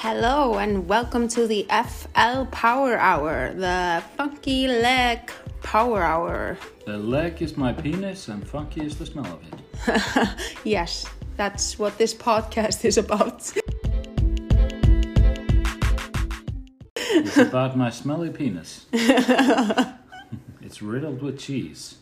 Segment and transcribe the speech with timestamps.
[0.00, 5.28] Hello and welcome to the FL Power Hour, the Funky Leg
[5.60, 6.56] Power Hour.
[6.86, 10.38] The leg is my penis and funky is the smell of it.
[10.64, 11.04] Yes,
[11.36, 13.52] that's what this podcast is about.
[16.94, 18.86] It's about my smelly penis.
[18.92, 21.96] it's riddled with cheese.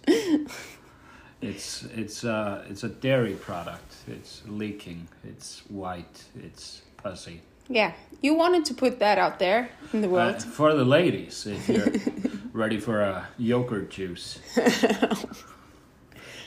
[1.40, 3.94] It's it's uh it's a dairy product.
[4.06, 5.08] It's leaking.
[5.24, 6.24] It's white.
[6.38, 7.40] It's pussy.
[7.68, 10.42] Yeah, you wanted to put that out there in the Uh, world.
[10.42, 11.92] for the ladies, if you're
[12.52, 14.38] ready for a yogurt juice.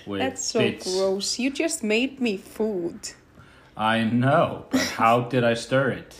[0.08, 0.86] That's so bits.
[0.92, 1.38] gross.
[1.40, 3.12] You just made me food.
[3.78, 6.16] I know, but how did I stir it?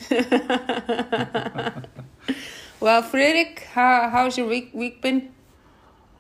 [2.80, 5.34] Well, Fredrik, how, how's your week, week been?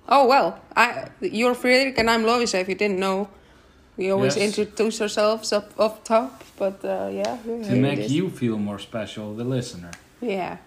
[0.09, 3.30] Oh, well, I you're Fredrik and I'm Lovisa, if you didn't know.
[3.99, 4.58] We always Yes.
[4.58, 7.38] introduce ourselves up, up top, but uh, yeah.
[7.70, 9.92] To make you feel more special, the listener.
[10.22, 10.58] Yeah.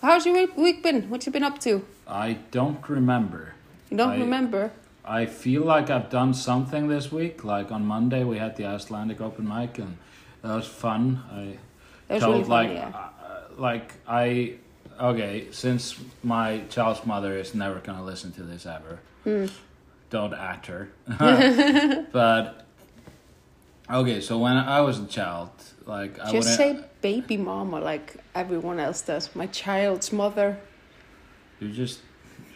[0.00, 1.10] How's your week, been?
[1.10, 1.82] What you been up to?
[2.08, 3.52] I don't remember.
[3.90, 4.70] You don't I- remember?
[5.04, 7.44] I feel like I've done something this week.
[7.44, 9.96] Like on Monday, we had the Icelandic open mic, and
[10.42, 11.20] that was fun.
[11.32, 11.58] I
[12.08, 12.92] That told really fun, like, yeah.
[12.94, 14.54] uh, like I
[14.98, 15.48] okay.
[15.50, 19.46] Since my child's mother is never gonna listen to this ever, Hmm.
[20.10, 20.88] don't act her.
[22.12, 22.66] but
[23.92, 25.50] okay, so when I was a child,
[25.86, 29.34] like I Just say baby mama like everyone else does.
[29.34, 30.58] My child's mother.
[31.58, 32.00] You're just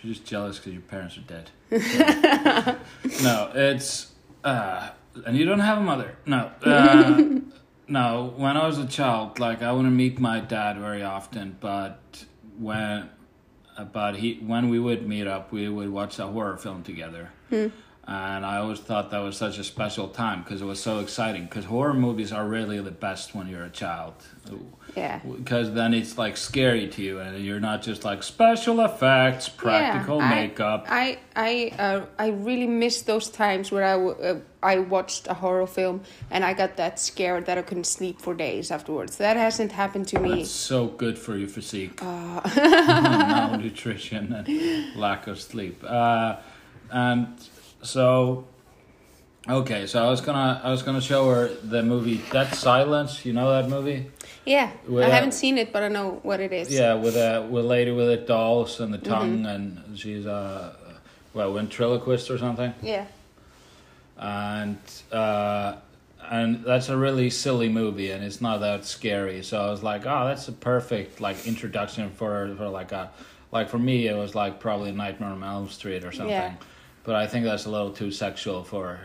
[0.03, 1.51] you're just jealous because your parents are dead.
[3.23, 4.13] no, it's
[4.43, 4.91] uh,
[5.27, 6.17] and you don't have a mother.
[6.27, 7.23] No, uh,
[7.89, 8.33] no.
[8.37, 12.25] When I was a child, like I wouldn't meet my dad very often, but
[12.59, 13.11] when,
[13.93, 17.31] but he when we would meet up, we would watch a horror film together.
[18.07, 21.45] And I always thought that was such a special time because it was so exciting.
[21.45, 24.13] Because horror movies are really the best when you're a child
[24.95, 25.21] Yeah.
[25.43, 30.19] because then it's like scary to you and you're not just like special effects practical
[30.19, 34.41] Yeah, I- makeup I I uh, I really miss those times where I, w- uh,
[34.63, 38.35] I watched a horror film and I got that scared that I couldn't sleep for
[38.35, 39.17] days afterwards.
[39.17, 40.35] That hasn't happened to me.
[40.43, 42.41] that's so good for your physique Uh.
[43.35, 44.47] malnutrition and
[44.97, 46.37] lack of sleep uh,
[46.91, 47.27] and
[47.85, 48.45] so
[49.49, 53.33] okay so i was gonna i was gonna show her the movie dead silence you
[53.33, 54.07] know that movie
[54.47, 56.71] Yeah, Well, I uh, haven't seen it, but I know what it is.
[56.71, 59.13] yeah with a with a lady with the dolls and the Mm-hmm.
[59.13, 60.75] tongue and she's a
[61.35, 63.07] well ventriloquist or something Yeah.
[64.19, 64.79] and
[65.13, 65.77] uh,
[66.31, 70.07] and that's a really silly movie and it's not that scary so i was like
[70.07, 73.11] oh that's a perfect like introduction for for like a
[73.53, 76.55] like for me it was like probably nightmare on elm street or something Yeah.
[77.05, 79.01] But i think that's a little too sexual for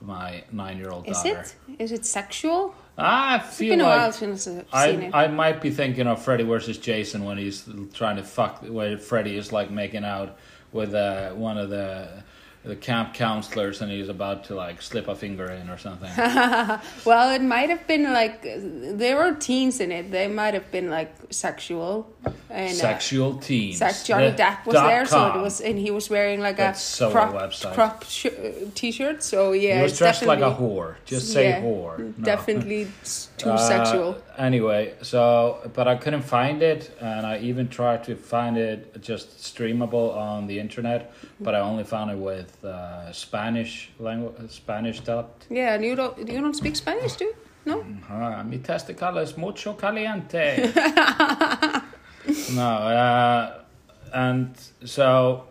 [0.00, 1.28] my nine-year-old daughter.
[1.28, 1.80] Is daughter it?
[1.80, 2.74] Is it sexual?
[2.96, 5.14] i It's feel been a while like since I've seen I, it.
[5.14, 9.36] I might be thinking of Freddy versus Jason when he's trying to fuck where Freddy
[9.36, 10.38] is like making out
[10.72, 12.22] with uh, one of the
[12.68, 16.10] the camp counselors and he's about to like slip a finger in or something.
[17.06, 20.10] well, it might have been like there were teens in it.
[20.10, 22.12] They might have been like sexual.
[22.50, 23.78] And, uh, Sexual teens.
[23.78, 26.80] Sex Johnny The- Depp was there, so it was, and he was wearing like That's
[26.80, 27.74] a so crop website.
[27.74, 29.22] crop sh- uh, t-shirt.
[29.22, 30.96] So yeah, He was dressed like a whore.
[31.06, 31.98] Just say yeah, whore.
[32.18, 32.24] No.
[32.24, 32.88] Definitely
[33.38, 34.18] too Uh, sexual.
[34.38, 39.38] Anyway, so but I couldn't find it, and I even tried to find it just
[39.38, 45.46] streamable on the internet, but I only found it with uh, Spanish language, Spanish dubbed.
[45.50, 47.34] Yeah, and you don't you don't speak Spanish, do you?
[47.64, 47.84] No.
[48.08, 50.72] Ah, mi testicle es mucho caliente.
[52.54, 53.62] no, uh,
[54.14, 55.48] and so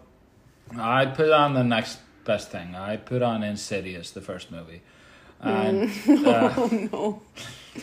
[0.80, 2.74] I put on the next best thing.
[2.74, 4.82] I put on Insidious, the first movie,
[5.42, 5.92] and
[6.26, 7.22] uh, Oh no.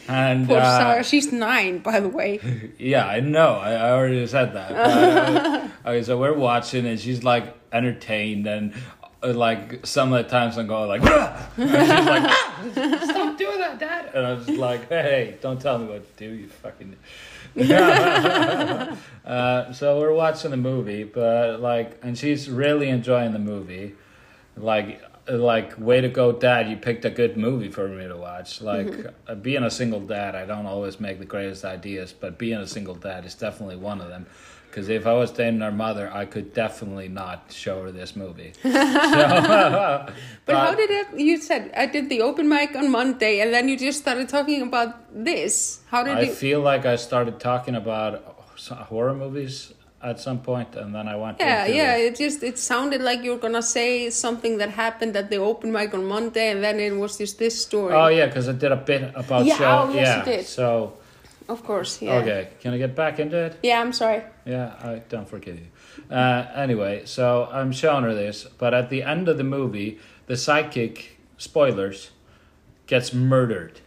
[0.08, 1.04] And Poor uh, Sarah.
[1.04, 2.40] She's nine, by the way.
[2.78, 3.54] yeah, I know.
[3.54, 4.70] I, I already said that.
[4.70, 8.72] But, uh, okay, so we're watching, and she's like entertained, and
[9.22, 13.38] uh, like some of the times I'm going like, "Ah!" and she's like, ah, stop
[13.38, 14.10] doing that, Dad.
[14.14, 16.96] And I'm just like, hey, don't tell me what to do, you fucking.
[19.24, 23.94] uh, so we're watching the movie, but like, and she's really enjoying the movie,
[24.56, 25.00] like.
[25.26, 26.68] Like, way to go, Dad!
[26.68, 28.60] You picked a good movie for me to watch.
[28.60, 32.58] Like, uh, being a single dad, I don't always make the greatest ideas, but being
[32.58, 34.26] a single dad is definitely one of them.
[34.68, 38.52] Because if I was dating her mother, I could definitely not show her this movie.
[38.64, 40.12] So, but
[40.46, 41.18] But how did it?
[41.18, 44.62] You said I did the open mic on Monday, and then you just started talking
[44.62, 45.80] about this.
[45.90, 46.32] How did I you?
[46.32, 48.20] feel like I started talking about
[48.90, 49.72] horror movies
[50.04, 51.40] at some point, and then I went.
[51.40, 51.96] Yeah, yeah.
[51.96, 52.12] it.
[52.12, 55.72] It just it sounded like you were gonna say something that happened at the open
[55.72, 57.94] mic on Monday, and then it was just this story.
[57.94, 59.88] Oh yeah, because I did a bit about Yeah, show.
[59.88, 60.92] oh, yes, yeah, so
[61.48, 62.02] of course.
[62.02, 62.16] Yeah.
[62.16, 63.58] Okay, can I get back into it?
[63.62, 64.22] Yeah, I'm sorry.
[64.44, 65.66] Yeah, I don't forgive you.
[66.14, 70.36] Uh, anyway, so I'm showing her this, but at the end of the movie, the
[70.36, 72.10] psychic, spoilers,
[72.86, 73.80] gets murdered.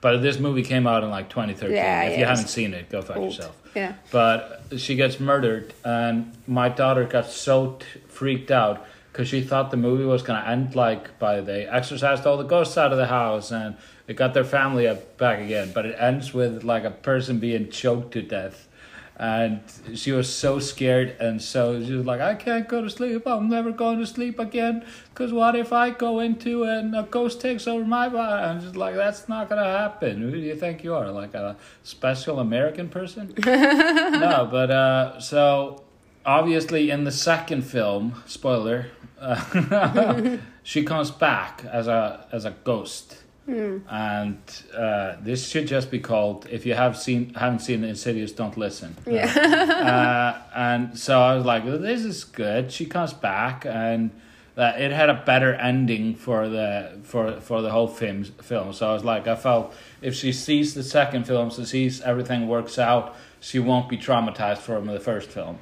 [0.00, 1.74] But this movie came out in like 2013.
[1.76, 3.32] Yeah, if you haven't seen it, go fuck Old.
[3.32, 3.56] yourself.
[3.74, 3.94] Yeah.
[4.10, 9.70] But she gets murdered, and my daughter got so t- freaked out because she thought
[9.70, 13.06] the movie was gonna end like by they exorcised all the ghosts out of the
[13.06, 13.76] house and
[14.08, 15.70] it got their family up back again.
[15.72, 18.68] But it ends with like a person being choked to death.
[19.16, 19.60] And
[19.94, 23.26] she was so scared, and so she was like, "I can't go to sleep.
[23.26, 24.84] I'm never going to sleep again.
[25.14, 28.74] Cause what if I go into and a ghost takes over my body?" I'm just
[28.74, 30.20] like, "That's not gonna happen.
[30.20, 31.12] Who do you think you are?
[31.12, 35.84] Like a special American person?" no, but uh, so
[36.26, 38.86] obviously in the second film, spoiler,
[39.20, 44.38] uh, she comes back as a as a ghost, and
[44.76, 46.46] uh, this should just be called.
[46.50, 48.96] If you have seen haven't seen Insidious, don't listen.
[49.06, 49.26] Yeah.
[49.34, 52.72] uh, and so I was like, well, this is good.
[52.72, 54.10] She comes back and.
[54.56, 58.72] That it had a better ending for the for for the whole film film.
[58.72, 62.46] So I was like, I felt if she sees the second film, she sees everything
[62.46, 65.58] works out, she won't be traumatized from the first film.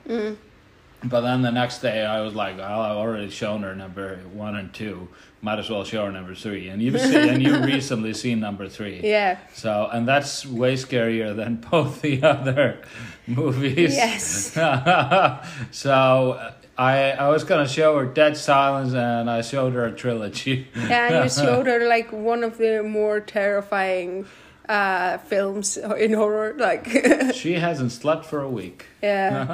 [1.05, 4.57] But then the next day, I was like, well, I've already shown her number one
[4.57, 5.09] and two.
[5.41, 6.69] Might as well show her number three.
[6.69, 9.01] And you've seen, and you recently seen number three.
[9.03, 9.39] Yeah.
[9.55, 12.83] So, and that's way scarier than both the other
[13.27, 13.95] movies.
[13.97, 14.53] Yes.
[15.73, 20.69] so, I I was gonna show her Dead Silence, and I showed her a trilogy.
[20.75, 24.27] Yeah, And you showed her like one of the more terrifying
[24.73, 26.55] uh, films in horror.
[26.69, 26.85] Like,
[27.43, 28.79] she hasn't slept for a week.
[29.03, 29.47] yeah.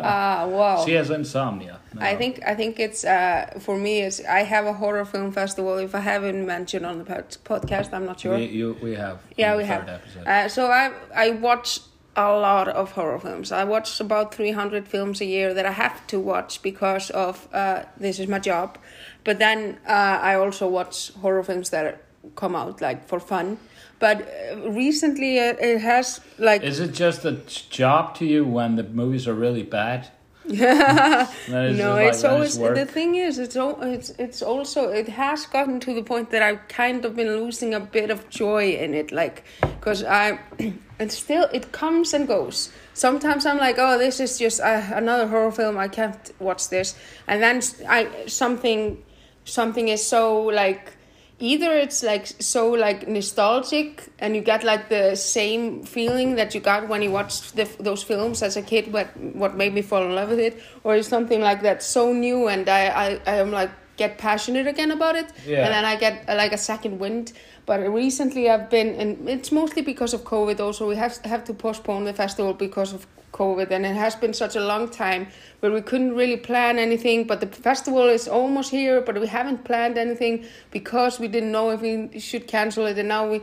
[0.14, 0.84] Ah, wow.
[0.84, 1.76] She has insomnia.
[2.10, 3.94] I think I think it's uh, for me.
[4.06, 5.78] It's I have a horror film festival.
[5.78, 8.36] If I haven't mentioned on the pod- podcast, I'm not sure.
[8.36, 9.16] we you we have.
[9.36, 9.82] Yeah, we have.
[10.26, 10.84] Uh, so I
[11.24, 11.80] I watch
[12.16, 13.50] a lot of horror films.
[13.52, 17.82] I watch about 300 films a year that I have to watch because of uh,
[18.00, 18.78] this is my job.
[19.24, 22.02] But then uh, I also watch horror films that
[22.36, 23.58] come out like for fun.
[23.98, 27.32] But uh, recently it, it has like Is it just a
[27.70, 30.08] job to you when the movies are really bad?
[30.46, 31.26] Yeah.
[31.48, 32.74] no, just like it's always work?
[32.74, 36.42] the thing is it's al- it's it's also it has gotten to the point that
[36.42, 40.38] I've kind of been losing a bit of joy in it, like because I
[40.98, 42.70] and still it comes and goes.
[42.92, 45.78] Sometimes I'm like, oh, this is just uh, another horror film.
[45.78, 46.94] I can't watch this,
[47.26, 49.02] and then I something
[49.44, 50.92] something is so like
[51.40, 56.60] either it's like so like nostalgic and you get like the same feeling that you
[56.60, 60.04] got when you watched the, those films as a kid what what made me fall
[60.04, 63.36] in love with it or it's something like that so new and i i, I
[63.36, 65.64] am like get passionate again about it Yeah.
[65.64, 67.32] and then i get like a second wind
[67.66, 71.54] but recently i've been and it's mostly because of covid also we have have to
[71.54, 75.26] postpone the festival because of COVID, and it has been such a long time
[75.60, 77.24] where we couldn't really plan anything.
[77.24, 81.70] But the festival is almost here, but we haven't planned anything because we didn't know
[81.70, 83.42] if we should cancel it, and now we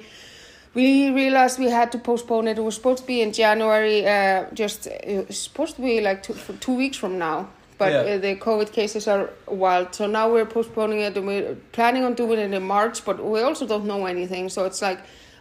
[0.74, 2.58] we realized we had to postpone it.
[2.58, 6.24] It was supposed to be in January, uh, just it was supposed to be like
[6.24, 7.50] two, two weeks from now.
[7.82, 8.16] But Yeah.
[8.16, 12.14] uh, the COVID cases are wild, so now we're postponing it, and we're planning on
[12.14, 12.98] doing it in March.
[13.08, 15.00] But we also don't know anything, so it's like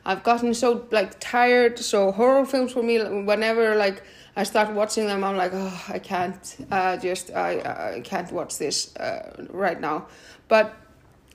[0.09, 1.79] I've gotten so like tired.
[1.79, 2.95] So horror films for me,
[3.31, 3.99] whenever like
[4.41, 6.45] I start watching them, I'm like, oh, I can't.
[6.77, 7.51] Uh, just I
[7.97, 10.07] I can't watch this uh, right now.
[10.49, 10.67] But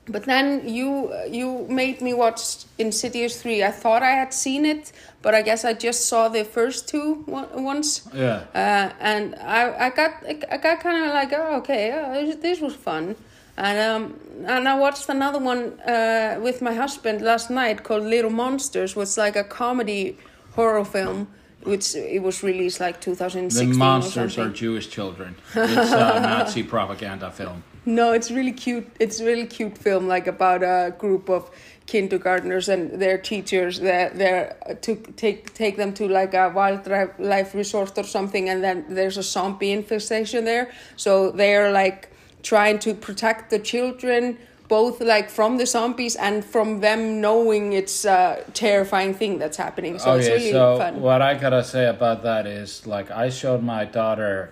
[0.08, 3.64] but then you you made me watch Insidious three.
[3.64, 7.24] I thought I had seen it, but I guess I just saw the first two
[7.26, 8.08] once.
[8.14, 8.44] Yeah.
[8.54, 10.12] Uh, and I, I got
[10.50, 13.16] I got kind of like oh okay oh, this, was fun
[13.56, 18.30] and um and I watched another one uh, with my husband last night called Little
[18.30, 20.18] Monsters was like a comedy
[20.52, 21.28] horror film
[21.62, 24.48] which it was released like The 2016 or monsters are.
[24.50, 25.34] Jewish children.
[25.54, 27.64] It's a Nazi propaganda film.
[27.86, 28.88] No, it's really cute.
[28.98, 31.48] It's a really cute film, like about a group of
[31.86, 33.78] kindergartners and their teachers.
[33.78, 38.62] that They're there to take take them to like a wildlife resort or something, and
[38.62, 40.72] then there's a zombie infestation there.
[40.96, 42.10] So they're like
[42.42, 44.36] trying to protect the children,
[44.68, 50.00] both like from the zombies and from them knowing it's a terrifying thing that's happening.
[50.00, 51.00] So it's okay, really so fun.
[51.00, 54.50] what I gotta say about that is, like, I showed my daughter.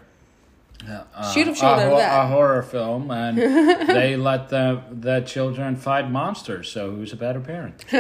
[1.15, 2.25] Uh, Should have shown a, ho- that.
[2.25, 3.37] a horror film, and
[3.89, 6.71] they let the the children fight monsters.
[6.71, 7.85] So who's a better parent?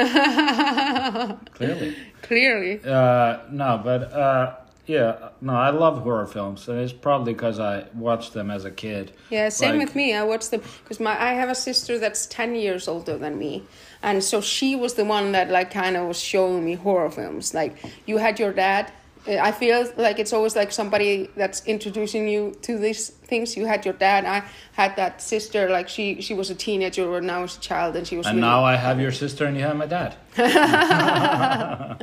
[1.54, 4.54] Clearly, Clearly, uh, no, but uh,
[4.86, 8.70] yeah, no, I love horror films, and it's probably because I watched them as a
[8.70, 9.12] kid.
[9.30, 10.14] Yeah, same Like- with me.
[10.14, 13.62] I watched them because my I have a sister that's ten years older than me,
[14.02, 17.54] and so she was the one that like kind of was showing me horror films.
[17.54, 17.76] Like
[18.06, 18.90] you had your dad.
[19.26, 23.56] Uh, I feel like it's always like somebody that's introducing you to these things.
[23.56, 24.24] You had your dad.
[24.26, 25.68] I had that sister.
[25.70, 28.26] Like she she was a teenager or now she's a child, and she was.
[28.26, 30.16] And really- now I have your sister, and you have my dad.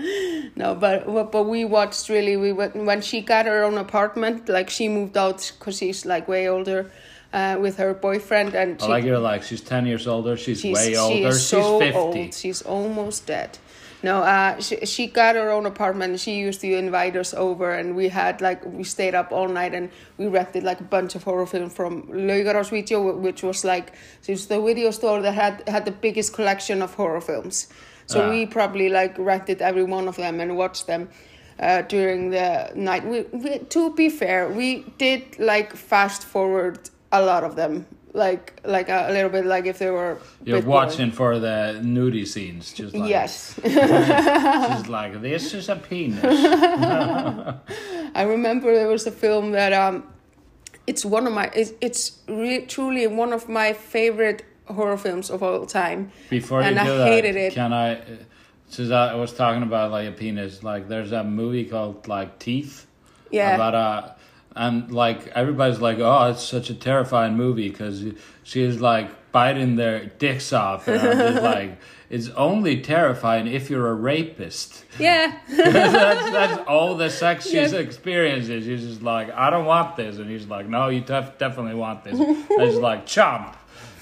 [0.55, 2.37] No, but but but we watched really.
[2.37, 4.49] We went when she got her own apartment.
[4.49, 6.91] Like she moved out because she's like way older,
[7.33, 10.37] uh, with her boyfriend, and I she, like you're like she's ten years older.
[10.37, 11.29] She's, she's way older.
[11.29, 11.97] is she's so fifty.
[11.97, 12.33] old.
[12.33, 13.57] She's almost dead.
[14.03, 16.19] No, uh, she she got her own apartment.
[16.19, 19.75] She used to invite us over, and we had like we stayed up all night,
[19.75, 23.93] and we rented like a bunch of horror films from Laugaros Video, which was like
[24.27, 27.67] it was the video store that had had the biggest collection of horror films.
[28.07, 28.29] So Ah.
[28.29, 31.09] we probably like rented every one of them and watched them
[31.59, 33.05] uh, during the night.
[33.05, 38.59] We, we to be fair, we did like fast forward a lot of them, like
[38.65, 40.17] like a, a little bit like if they were.
[40.43, 40.67] You're bit boring.
[40.67, 43.59] watching for the nudie scenes, just like Yes.
[43.63, 46.23] She's like, this is a penis.
[48.15, 50.03] I remember there was a film that um,
[50.87, 55.41] it's one of my it's, it's re- truly one of my favorite horror films of
[55.43, 56.11] all time.
[56.29, 57.53] Before And you I do that, hated it.
[57.53, 58.01] can I?
[58.67, 62.87] Since I was talking about like a penis, like there's a movie called like Teeth.
[63.29, 63.55] Yeah.
[63.55, 64.15] About a,
[64.55, 68.03] and like everybody's like, oh, it's such a terrifying movie because
[68.43, 71.79] she's like biting their dicks off, and I'm just like,
[72.09, 74.83] it's only terrifying if you're a rapist.
[74.99, 75.37] Yeah.
[75.49, 77.79] that's, that's all the sex she's Yeah.
[77.79, 78.65] experiences.
[78.65, 82.03] She's just like, I don't want this, and he's like, No, you def- definitely want
[82.03, 82.19] this.
[82.19, 83.55] and he's like, Chomp.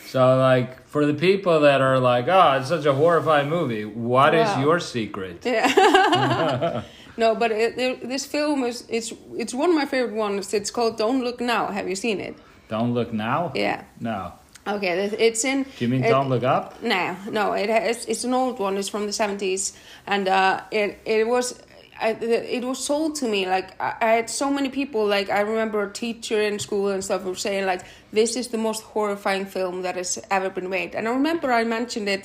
[0.08, 3.86] So like for the people that are like, oh, it's such a horrifying movie.
[3.86, 4.62] What is Wow.
[4.62, 5.46] your secret?
[7.20, 10.54] no, but it, it, this film is it's it's one of my favorite ones.
[10.54, 11.68] It's called Don't Look Now.
[11.78, 12.36] Have you seen it?
[12.70, 13.52] Don't look now.
[13.56, 13.84] Yeah.
[14.00, 14.32] No.
[14.68, 14.92] Okay,
[15.28, 15.64] it's in.
[15.64, 16.82] Do you mean it- don't look up?
[16.84, 18.78] No, no, it has, it's an old one.
[18.78, 19.74] It's from the seventies,
[20.06, 21.60] and uh, it it was.
[22.02, 22.12] I,
[22.60, 25.84] it was sold to me like I, I had so many people like I remember
[25.84, 27.82] a teacher in school and stuff were saying like
[28.14, 31.66] this is the most horrifying film that has ever been made and I remember I
[31.66, 32.24] mentioned it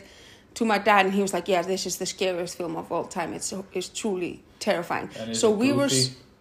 [0.55, 3.05] to my dad and he was like yeah this is the scariest film of all
[3.05, 3.33] time.
[3.35, 5.11] It's it's truly terrifying.
[5.19, 5.89] And so we were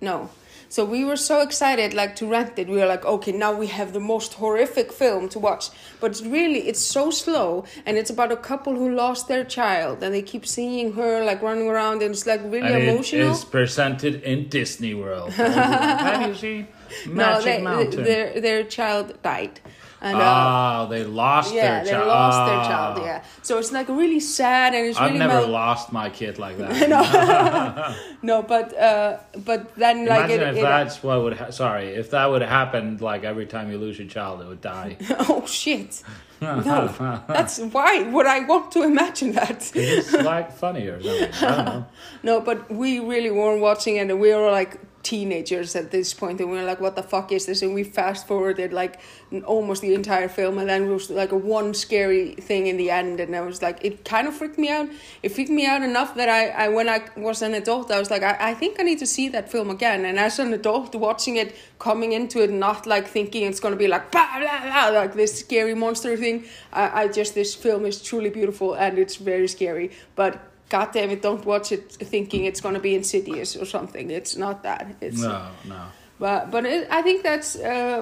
[0.01, 0.29] no.
[0.69, 2.67] So we were so excited like to rent it.
[2.67, 5.69] We were like okay now we have the most horrific film to watch.
[5.99, 10.01] But it's really it's so slow and it's about a couple who lost their child
[10.03, 13.27] and they keep seeing her like running around and it's like really And emotional.
[13.27, 15.31] it is presented in Disney World.
[15.33, 16.67] Have you seen
[17.07, 18.03] no Magic they, Mountain?
[18.03, 19.59] their their child died
[20.03, 22.07] and uh, they lost yeah their they child.
[22.07, 22.67] lost their Ah.
[22.67, 26.09] child yeah so it's like really sad and it's I've really never mel- lost my
[26.09, 26.89] kid like that.
[26.95, 29.17] no no, but uh
[29.49, 31.33] but then like Imagine it, if it that's what would.
[31.37, 34.61] Ha- sorry, if that would happen, like every time you lose your child, it would
[34.61, 34.97] die.
[35.29, 36.03] oh shit
[36.41, 41.31] no that's why would i want to imagine that it's like funny or something.
[41.47, 41.85] I don't know.
[42.21, 46.49] No, but we really weren't watching and we were like teenagers at this point, and
[46.49, 48.99] we were like, "What the fuck is this?" And we fast forwarded like
[49.45, 52.89] almost the entire film, and then it was like a one scary thing in the
[52.89, 54.89] end, and I was like, it kind of freaked me out.
[55.21, 58.09] It freaked me out enough that I, I when I was an adult, I was
[58.09, 60.05] like, I, I think I need to see that film again.
[60.05, 63.87] And as an adult, watching it, coming into it, not like thinking it's gonna be
[63.87, 66.45] like blah blah blah, like this scary monster thing.
[66.71, 71.11] I, I just this film is truly beautiful and it's very scary, but God damn
[71.11, 74.09] it, don't watch it thinking it's going to be insidious or something.
[74.09, 74.83] It's not that.
[75.01, 75.81] It's, No, no.
[76.19, 78.01] But but it, I think that's uh,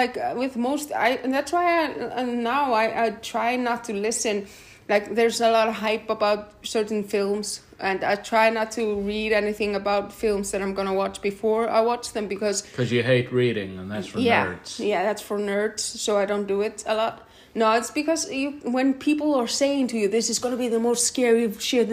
[0.00, 0.92] like uh, with most.
[0.92, 1.84] I and that's why I,
[2.20, 4.46] uh, now I, I try not to listen.
[4.88, 9.32] Like there's a lot of hype about certain films, and I try not to read
[9.32, 13.32] anything about films that I'm gonna watch before I watch them because Because you hate
[13.32, 14.78] reading, and that's for yeah, nerds.
[14.78, 15.80] yeah, that's for nerds.
[15.80, 17.25] So I don't do it a lot.
[17.56, 20.78] No, it's because you when people are saying to you, "This is gonna be the
[20.78, 21.88] most scary shit,"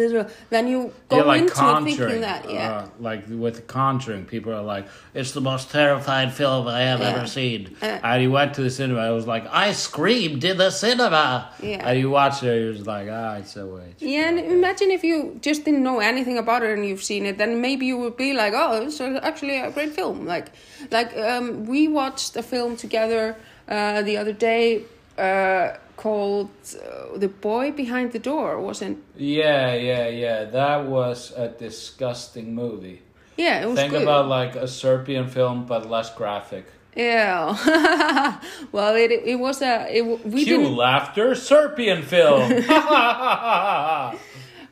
[0.49, 2.71] then you go yeah, like into it thinking that, yeah.
[2.71, 7.11] Uh, like with Conjuring, people are like, "It's the most terrifying film I have Yeah.
[7.15, 8.99] ever seen." Uh, and you went to the cinema.
[8.99, 11.87] I was like, "I screamed in the cinema." Yeah.
[11.87, 15.01] And you watch it, you're just like, "Ah, it's so way." Yeah, and imagine if
[15.01, 18.17] you just didn't know anything about it and you've seen it, then maybe you would
[18.17, 20.47] be like, "Oh, it's actually a great film." Like,
[20.91, 23.37] like um, we watched a film together
[23.69, 24.81] uh, the other day
[25.17, 28.97] uh, called uh, "The Boy Behind the Door," wasn't?
[29.17, 30.45] Yeah, yeah, yeah.
[30.45, 33.01] That was a disgusting movie.
[33.37, 34.03] Yeah, it was Think good.
[34.03, 36.65] about like a Serbian film, but less graphic.
[36.95, 37.55] yeah.
[38.71, 40.75] well, it it was a it, we Cue didn't.
[40.75, 42.51] laughter, Serbian film.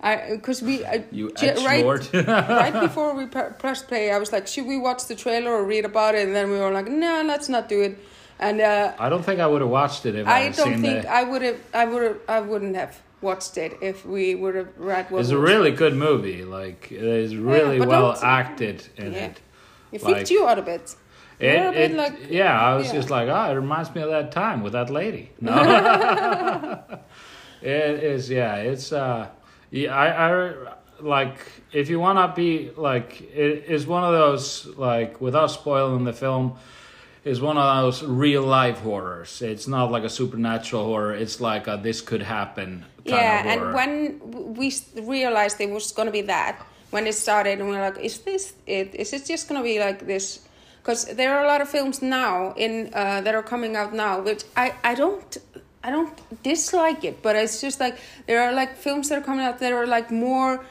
[0.03, 1.31] I because we I, You
[1.65, 5.51] right right before we pre- pressed play, I was like, should we watch the trailer
[5.51, 6.25] or read about it?
[6.27, 7.97] And then we were like, no, let's not do it.
[8.41, 10.73] And uh, I don't think I would have watched it if I, I had don't
[10.73, 11.11] seen think the.
[11.11, 11.59] I would have.
[11.73, 12.17] I would have.
[12.27, 15.11] I wouldn't have watched it if we would have read.
[15.11, 16.43] What It's a really good movie.
[16.43, 19.25] Like it is really but well acted in Yeah.
[19.25, 19.41] it.
[19.91, 20.95] It like- freaked you out a bit.
[21.39, 22.93] It, a bit it- like- yeah, I was yeah.
[22.93, 25.31] just like, oh, it reminds me of that time with that lady.
[25.41, 25.51] No,
[27.61, 28.27] it is.
[28.29, 28.91] Yeah, it's.
[28.91, 29.27] Uh,
[29.69, 30.53] yeah, I, I
[30.99, 31.37] like
[31.71, 36.13] if you want to be like, it is one of those like without spoiling the
[36.13, 36.57] film.
[37.23, 39.43] Is one of those real life horrors.
[39.43, 41.13] It's not like a supernatural horror.
[41.13, 43.79] It's like a this could happen kind yeah, of horror.
[43.79, 47.99] and when we realized it was gonna be that, when it started, and we're like,
[47.99, 48.95] is this it?
[48.95, 50.47] Is it just gonna be like this?
[50.81, 54.21] Because there are a lot of films now in uh, that are coming out now,
[54.21, 55.37] which I I don't.
[55.83, 56.13] I don't
[56.43, 57.97] dislike it, but it's just like
[58.27, 60.63] there are like films that are coming out that are like more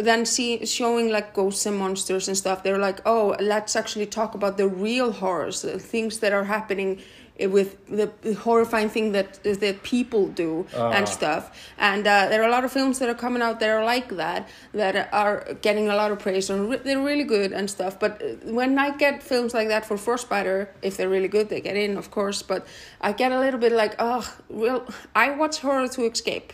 [0.00, 2.62] than see, showing like ghosts and monsters and stuff.
[2.62, 7.00] They're like, oh, let's actually talk about the real horrors, the things that are happening
[7.40, 11.50] with the horrifying thing that that people do and stuff.
[11.78, 14.10] And uh, there are a lot of films that are coming out that are like
[14.16, 17.98] that, that are getting a lot of praise and re- they're really good and stuff.
[17.98, 21.60] But uh, when I get films like that for Frostbiter, if they're really good, they
[21.60, 22.42] get in, of course.
[22.42, 22.66] But
[23.00, 26.52] I get a little bit like, oh, well, I watch horror to escape.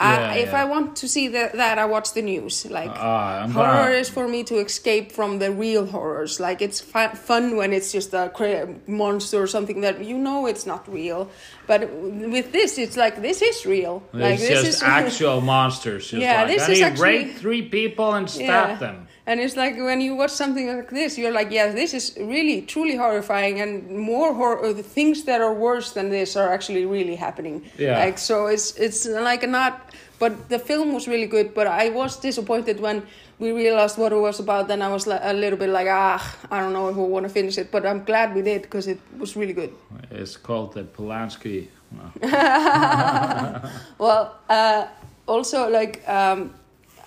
[0.00, 0.54] I, if.
[0.54, 2.64] I want to see that, that I watch the news.
[2.70, 6.40] Like Ah, I'm horror is for me to escape from the real horrors.
[6.40, 10.46] Like it's fu- fun when it's just a cra- monster or something that you know
[10.46, 11.28] it's not real.
[11.66, 14.02] But with this, it's like this is real.
[14.12, 16.10] like it's this is actual monsters.
[16.10, 19.06] Just Yeah, like, this I is need actually- rape three people and stab them.
[19.30, 22.62] And it's like when you watch something like this, you're like, yes, this is really
[22.62, 24.72] truly horrifying, and more horror.
[24.72, 27.62] The things that are worse than this are actually really happening.
[27.78, 27.96] Yeah.
[27.96, 29.94] Like so, it's it's like not.
[30.18, 31.54] But the film was really good.
[31.54, 33.06] But I was disappointed when
[33.38, 34.66] we realized what it was about.
[34.66, 36.18] Then I was like, a little bit like, ah,
[36.50, 37.70] I don't know if we want to finish it.
[37.70, 39.72] But I'm glad we did because it was really good.
[40.10, 41.68] It's called the Polanski.
[43.98, 44.86] Well, uh,
[45.26, 46.52] also like um,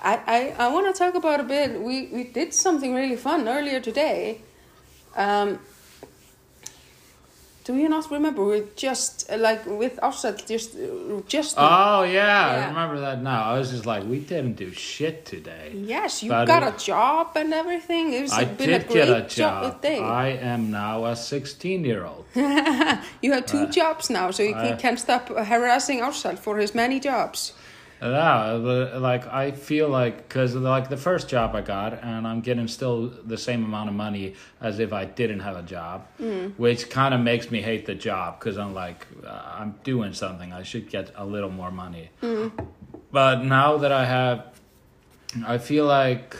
[0.03, 1.81] I I, I want to talk about a bit.
[1.81, 4.41] We we did something really fun earlier today.
[5.15, 5.59] Um,
[7.65, 8.43] do you not remember?
[8.43, 11.55] We just uh, like with offset just uh, just.
[11.57, 13.43] Oh yeah, I remember that now.
[13.51, 15.71] I was just like, we didn't do shit today.
[15.73, 18.11] yes, you but got it- a job and everything.
[18.11, 19.63] It's I been did a great get a job.
[19.63, 19.81] job.
[19.81, 19.99] day.
[19.99, 22.25] I am now a 16 year old.
[23.21, 26.75] you have two jobs now, so you I- can, can stop harassing Outside for his
[26.75, 27.53] many jobs.
[28.03, 32.41] Yeah, but, like I feel like because like the first job I got, and I'm
[32.41, 36.05] getting still the same amount of money as if I didn't have a job,
[36.57, 40.51] which kind of makes me hate the job because I'm like uh, I'm doing something.
[40.51, 42.09] I should get a little more money.
[43.11, 44.47] But now that I have,
[45.45, 46.35] I feel like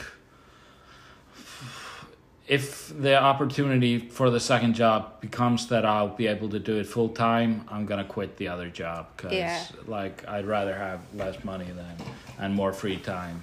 [2.46, 6.86] if the opportunity for the second job becomes that I'll be able to do it
[6.86, 9.62] full time, I'm gonna quit the other job because Yeah.
[9.86, 11.96] like I'd rather have less money than
[12.38, 13.40] and more free time.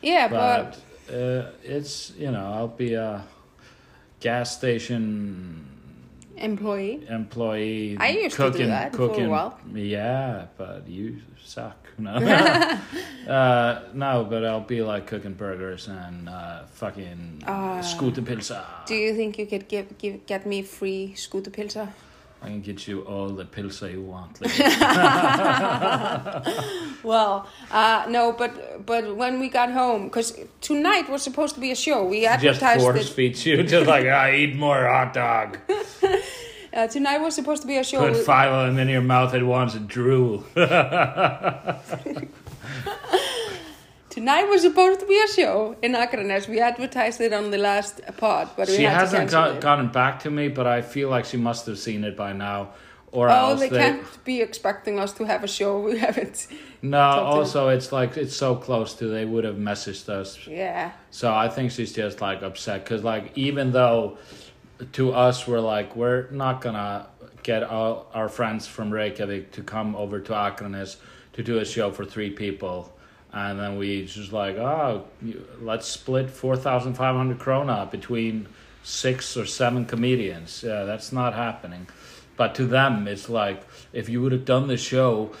[0.00, 3.22] Yeah, but, But uh, it's you know I'll be a
[4.20, 5.66] gas station
[6.36, 7.04] employee.
[7.08, 7.96] employee.
[8.00, 9.58] I used to do cooking, that for a while.
[9.74, 11.76] Yeah, but you suck.
[11.98, 12.14] No,
[13.28, 17.80] uh, no, but I'll be like cooking burgers and uh, fucking Ah.
[17.82, 18.64] scooter pizza.
[18.86, 21.92] Do you think you could give, give get me free scooter pizza?
[22.42, 24.40] I can get you all the pizza you want.
[27.04, 31.70] Well, uh, no, but but when we got home, because tonight was supposed to be
[31.72, 32.04] a show.
[32.04, 33.14] We advertised Just force it.
[33.14, 35.58] feed you, just like I eat more hot dog.
[36.72, 37.98] Uh, tonight was supposed to be a show.
[38.00, 40.44] Put of them in your mouth at once and drool.
[44.08, 46.46] Tonight was supposed to be a show in Akranes.
[46.46, 50.30] We advertised it on the last pod, but we she hasn't got, gotten back to
[50.30, 52.72] me, but I feel like she must have seen it by now,
[53.10, 53.78] or Oh, else they they.
[53.78, 55.80] can't be expecting us to have a show.
[55.88, 56.46] We haven't.
[56.82, 60.46] No, also it's like it's so close to they would have messaged us.
[60.46, 60.92] Yeah.
[61.10, 64.18] So I think she's just like upset because like even though
[64.92, 67.06] to us we're like we're not gonna
[67.42, 70.96] get all our friends from Reykjavik to come over to Akranes
[71.32, 72.92] to do a show for three people.
[73.32, 75.06] And then we just like, oh,
[75.60, 78.46] let's split 4,500 krona between
[78.82, 80.62] six or seven comedians.
[80.62, 81.88] Yeah, that's not happening.
[82.36, 85.32] But to them, it's like, if you would have done the show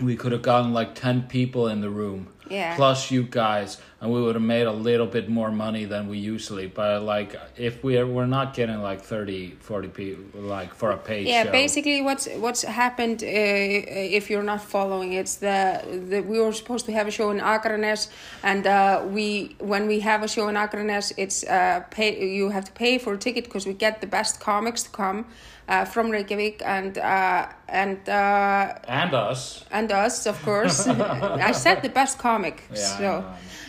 [0.00, 2.76] we could have gotten like 10 people in the room Yeah.
[2.76, 6.18] plus you guys and we would have made a little bit more money than we
[6.18, 10.96] usually but like if we're we're not getting like 30 40 people like for a
[10.96, 11.52] paid yeah show.
[11.52, 16.86] basically what's what's happened uh, if you're not following it's the, the we were supposed
[16.86, 18.08] to have a show in Akranes
[18.42, 22.64] and uh, we when we have a show in Akranes it's uh, pay you have
[22.64, 25.26] to pay for a ticket because we get the best comics to come
[25.68, 29.64] uh, from Reykjavik and uh, and uh, and us.
[29.70, 30.86] And us of course.
[30.88, 32.62] I said the best comic.
[32.70, 33.26] Yeah, so know, I know.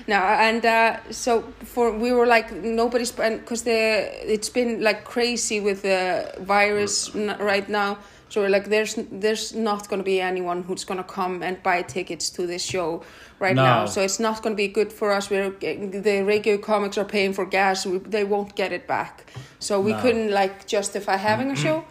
[0.07, 0.15] no
[0.49, 1.41] and uh, so
[1.73, 2.51] for we were like
[2.81, 3.79] nobody's because the
[4.33, 7.97] it's been like crazy with the virus n- right now.
[8.31, 11.55] So we're like there's there's not going to be anyone who's going to come and
[11.63, 13.01] buy tickets to this show
[13.39, 13.63] right No.
[13.63, 13.85] now.
[13.87, 15.29] So it's not going to be good for us.
[15.31, 15.49] We're
[16.05, 19.13] the regular comics are paying for gas we, they won't get it back.
[19.59, 20.01] So we No.
[20.01, 21.83] couldn't like justify having a show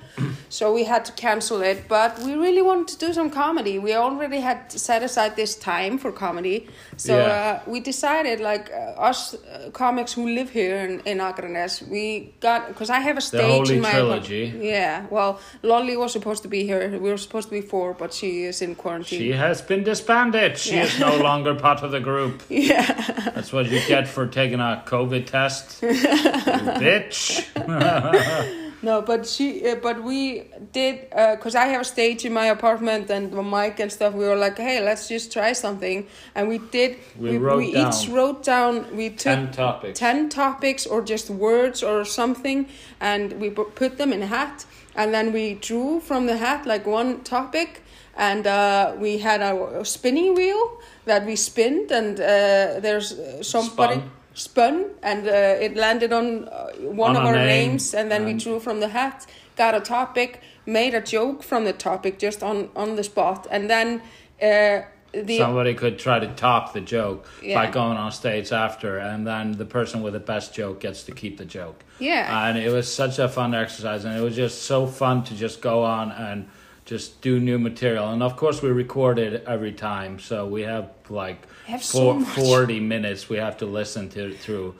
[0.48, 3.78] so we had to cancel it but we really wanted to do some comedy.
[3.78, 6.66] We already had set aside this time for comedy.
[6.96, 7.60] So Yeah.
[7.66, 12.32] uh, we decided like uh, us uh, comics who live here in, in Akranes we
[12.40, 14.44] got because I have a stage in my Trilogy.
[14.60, 15.06] yeah.
[15.10, 16.88] Well Lolly was supposed to be here.
[16.90, 19.18] We were supposed to be four but she is in quarantine.
[19.20, 20.58] She has been disbanded.
[20.58, 20.84] She Yeah.
[20.84, 22.42] is no longer part of the group.
[22.48, 22.92] Yeah.
[23.34, 25.80] That's what you get for taking a covid test.
[26.82, 27.44] Bitch
[28.80, 33.10] No, but she, uh, but we did, because I have a stage in my apartment
[33.10, 34.14] and the mic and stuff.
[34.14, 36.96] We were like, hey, let's just try something, and we did.
[37.18, 38.96] We wrote each down wrote down.
[38.96, 42.68] We took 10 topics 10 topics or just words or something,
[43.00, 44.64] and we pu- put them in a hat,
[44.94, 47.82] and then we drew from the hat like one topic,
[48.16, 53.42] and uh, we had a, a spinning wheel that we spinned, and uh, there's uh,
[53.42, 53.94] somebody.
[53.94, 54.10] Spun.
[54.38, 58.24] Spun and uh, it landed on uh, one On of our name, names, and then
[58.24, 62.42] we drew from the hat, got a topic, made a joke from the topic just
[62.42, 64.00] on on the spot, and then
[64.40, 69.26] uh, the somebody could try to top the joke by going on stage after and
[69.26, 71.82] then the person with the best joke gets to keep the joke.
[71.98, 72.48] Yeah.
[72.48, 75.60] And it was such a fun exercise and it was just so fun to just
[75.60, 76.48] go on and
[76.88, 78.08] just do new material.
[78.10, 80.18] And of course we record it every time.
[80.18, 82.28] So we have like have four, much.
[82.30, 84.74] 40 minutes we have to listen to it through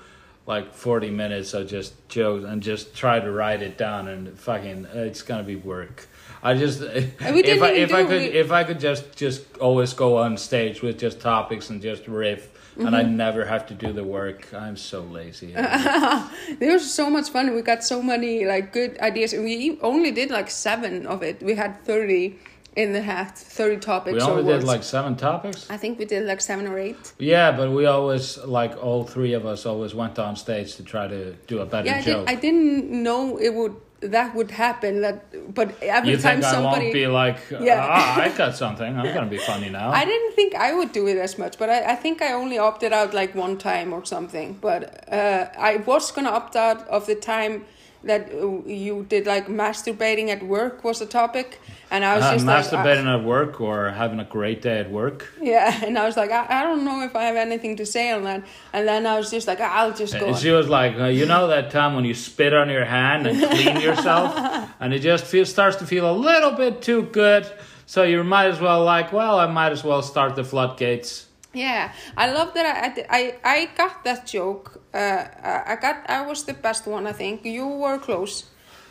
[0.47, 4.09] like 40 minutes of just jokes and just try to write it down.
[4.09, 6.09] And fucking it's gonna be work.
[6.43, 7.23] I just if
[7.63, 10.99] I if I could we- if I could just just always go on stage with
[10.99, 13.17] just topics and just riff and I mm-hmm.
[13.17, 17.55] never have to do the work I'm so lazy It was so much fun.
[17.55, 19.33] We got so many like good ideas.
[19.33, 21.43] We only did like seven of it.
[21.43, 22.39] We had thirty
[22.77, 24.15] in the hat, thirty topics.
[24.15, 27.13] we or only did like seven topics I think we did like seven or eight.
[27.19, 31.09] yeah but we always like all three of us always went on stage to try
[31.09, 34.51] to do a better Yeah, I, joke did, I didn't know it would that would
[34.51, 35.01] happen.
[35.03, 36.85] That, but every you time think I somebody.
[36.87, 37.85] won't be like Yeah.
[37.91, 41.07] ah I got something I'm gonna be funny now I didn't think I would do
[41.09, 44.05] it as much, but I, I think I only opted out like one time or
[44.05, 44.55] something.
[44.61, 47.65] But uh, I was gonna opt out of the time
[48.05, 52.33] that uh, you did like masturbating at work was a topic, and I was Uh,
[52.35, 55.99] just like, I- masturbating at work or having a great day at work yeah, and
[55.99, 58.43] I was like, I, I don't know if I have anything to say on that.
[58.73, 60.27] And then I was just like, I'll just go.
[60.27, 63.27] And she was like, uh, you know that time when you spit on your hand
[63.27, 64.35] and clean yourself,
[64.81, 67.47] and it just feels starts to feel a little bit too good.
[67.87, 71.25] So you might as well like, well, I might as well start the floodgates.
[71.59, 72.67] Yeah, I love that.
[72.87, 73.23] I, I
[73.57, 74.67] I got that joke.
[74.95, 75.25] Uh,
[75.73, 75.97] I got.
[76.09, 77.07] I was the best one.
[77.13, 78.35] I think you were close,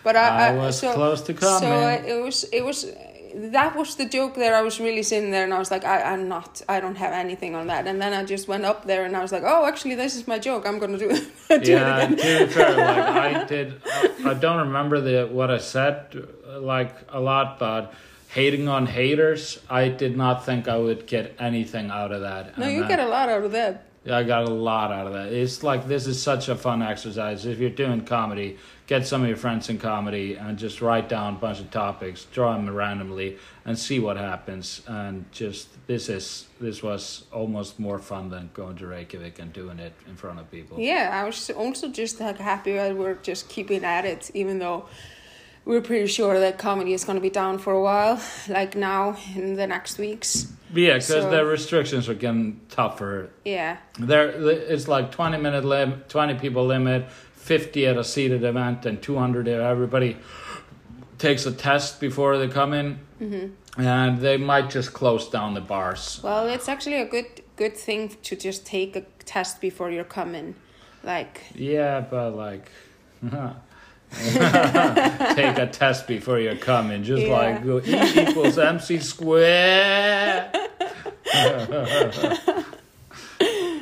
[0.04, 1.60] but I, I was close to coming.
[1.60, 1.72] So
[2.14, 2.38] it was.
[2.52, 2.80] It was.
[3.36, 5.98] That was the joke that I was really sitting there, and I was like, I,
[6.14, 6.62] I'm not.
[6.68, 7.86] I don't have anything on that.
[7.88, 10.28] And then I just went up there, and I was like, Oh, actually, this is
[10.28, 10.66] my joke.
[10.68, 11.64] I'm gonna do it.
[11.64, 12.18] do yeah, it again.
[12.18, 16.28] to be fair, like I did, I, I don't remember the what I said
[16.60, 17.94] like a lot, but
[18.30, 22.58] hating on haters, I did not think I would get anything out of that.
[22.58, 23.84] No, And you then- get a lot out of that.
[24.06, 25.34] Yeah, I got a lot out of that.
[25.34, 27.46] It's like this is such a fun exercise.
[27.46, 31.34] If you're doing comedy, get some of your friends in comedy and just write down
[31.34, 34.82] a bunch of topics, draw them randomly, and see what happens.
[34.88, 39.78] And just this is this was almost more fun than going to Reykjavik and doing
[39.78, 40.80] it in front of people.
[40.80, 44.86] Yeah, I was also just like happy that we're just keeping at it, even though
[45.68, 49.18] we're pretty sure that comedy is going to be down for a while, like now
[49.36, 50.48] in the next weeks.
[50.74, 53.30] Yeah, because So- the restrictions are getting tougher.
[53.46, 54.30] Yeah, There,
[54.74, 57.02] it's like twenty minute limit, twenty people limit,
[57.52, 59.48] fifty at a seated event, and two hundred.
[59.48, 60.18] Everybody
[61.18, 63.82] takes a test before they come in, Mm-hmm.
[63.82, 66.20] and they might just close down the bars.
[66.24, 70.56] well, it's actually a good good thing to just take a test before you're coming,
[71.04, 72.70] like Yeah, but like.
[75.36, 77.34] take a test before you come coming, just Yeah.
[77.38, 80.52] like go E equals MC square.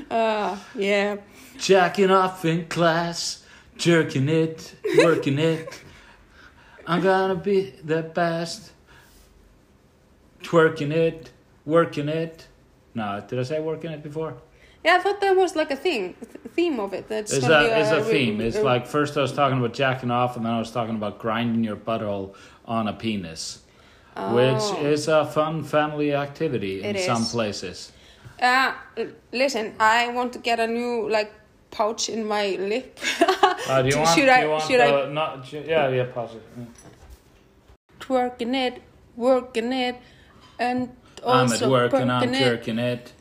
[0.09, 1.17] uh, yeah.
[1.57, 3.45] Jacking off in class,
[3.77, 5.81] jerking it, working it.
[6.87, 8.71] I'm gonna be the best.
[10.43, 11.31] Twerking it,
[11.65, 12.47] working it.
[12.93, 14.35] No, did I say working it before?
[14.85, 17.07] Yeah, I thought that was like a thing, th- theme of it.
[17.07, 18.39] That's It's a, it's a theme.
[18.39, 20.95] It's re- like first I was talking about jacking off, and then I was talking
[20.95, 23.63] about grinding your butthole on a penis,
[24.15, 24.85] which Oh.
[24.85, 27.91] is a fun family activity in some places.
[28.39, 28.73] Uh,
[29.31, 31.33] listen, I want to get a new like
[31.71, 32.99] pouch in my lip.
[33.67, 34.19] Uh, do you Should want?
[34.19, 35.51] I- do you want should I- not?
[35.51, 36.43] Yeah, yeah, pause it.
[36.59, 36.67] Mm.
[37.99, 38.81] Twerking it,
[39.15, 39.95] working it,
[40.59, 40.89] and
[41.25, 43.11] I'm also at work and I'm jerking it,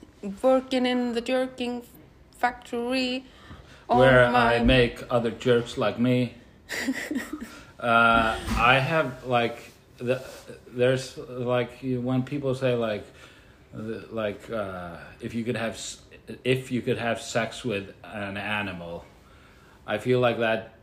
[0.42, 1.82] working in the jerking
[2.38, 3.24] factory.
[3.86, 6.34] where my- I make other jerks like me.
[7.80, 9.58] uh, I have like
[9.98, 10.22] the,
[10.68, 13.04] there's like when people say like
[14.10, 15.78] like uh, if you could have
[16.44, 19.04] if you could have sex with an animal,
[19.86, 20.74] I feel like that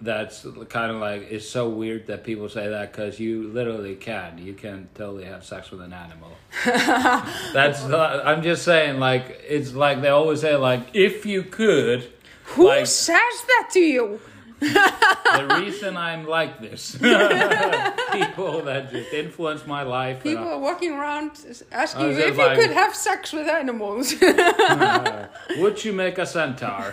[0.00, 4.38] that's kind of like it's so weird that people say that because you literally can
[4.38, 6.30] you can totally have sex with an animal
[6.64, 12.10] that's not, i'm just saying like it's like they always say like if you could
[12.54, 14.20] Who like says that to you?
[14.60, 16.92] the reason i'm like this
[18.12, 21.32] people that just influence my life People are walking around
[21.72, 24.14] asking you if just you could have sex with animals.
[24.22, 26.90] Uh, would you make a centaur?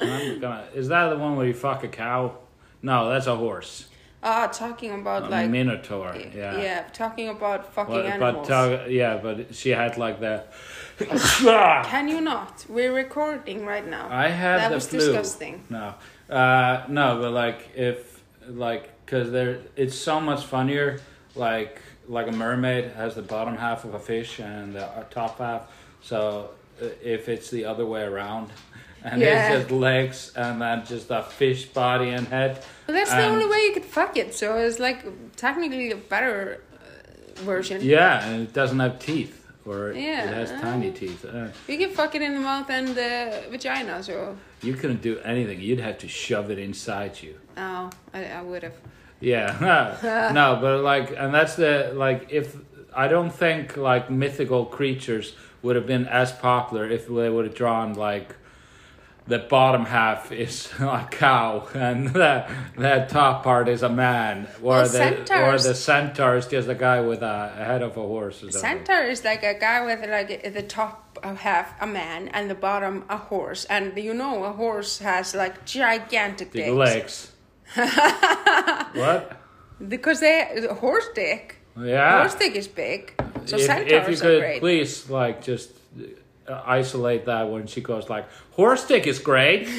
[0.00, 2.36] I'm gonna, is that the one where you fuck a cow?
[2.82, 3.88] No, that's a horse.
[4.22, 6.14] Ah, talking about A like minotaur.
[6.16, 6.58] yeah.
[6.58, 6.84] Yeah.
[6.94, 8.48] talking about fucking But, animals.
[8.48, 10.44] but uh, yeah, but she had like the.
[10.98, 12.64] Can you not?
[12.68, 14.08] We're recording right now.
[14.10, 14.98] I have that the was flu.
[15.00, 15.64] disgusting.
[15.68, 15.94] No,
[16.30, 21.00] uh, no, but like if like because there, it's so much funnier.
[21.34, 25.38] Like like a mermaid has the bottom half of a fish and the uh, top
[25.38, 25.70] half.
[26.02, 28.50] So uh, if it's the other way around,
[29.04, 29.52] and Yeah.
[29.52, 32.62] it's just legs and then just a fish body and head.
[32.86, 34.34] But that's the only way you could fuck it.
[34.34, 35.04] So it's like
[35.36, 37.80] technically a better uh, version.
[37.82, 40.24] Yeah, and it doesn't have teeth, or Yeah.
[40.24, 41.24] it has tiny teeth.
[41.24, 44.02] Uh, You can fuck it in the mouth and the vagina.
[44.02, 45.60] So you couldn't do anything.
[45.60, 47.34] You'd have to shove it inside you.
[47.58, 48.74] oh, I, I would have.
[49.20, 49.46] Yeah,
[50.34, 52.26] no, but like, and that's the like.
[52.30, 52.56] If
[52.96, 57.54] I don't think like mythical creatures would have been as popular if they would have
[57.54, 58.34] drawn like
[59.26, 64.82] the bottom half is a cow and the the top part is a man, or
[64.82, 68.02] Well, the or the centaur is just a guy with a, a head of a
[68.02, 68.44] horse.
[68.50, 73.04] Centaur is like a guy with like the top half a man and the bottom
[73.08, 73.64] a horse.
[73.66, 77.32] And you know a horse has like gigantic Big legs.
[77.74, 79.40] what?
[79.88, 81.56] Because they the horse dick.
[81.78, 82.20] Yeah.
[82.20, 83.14] Horse dick is big.
[83.46, 84.60] So if, if centaurs you are could great.
[84.60, 85.70] please like just
[86.48, 89.66] isolate that when she goes like horse dick is great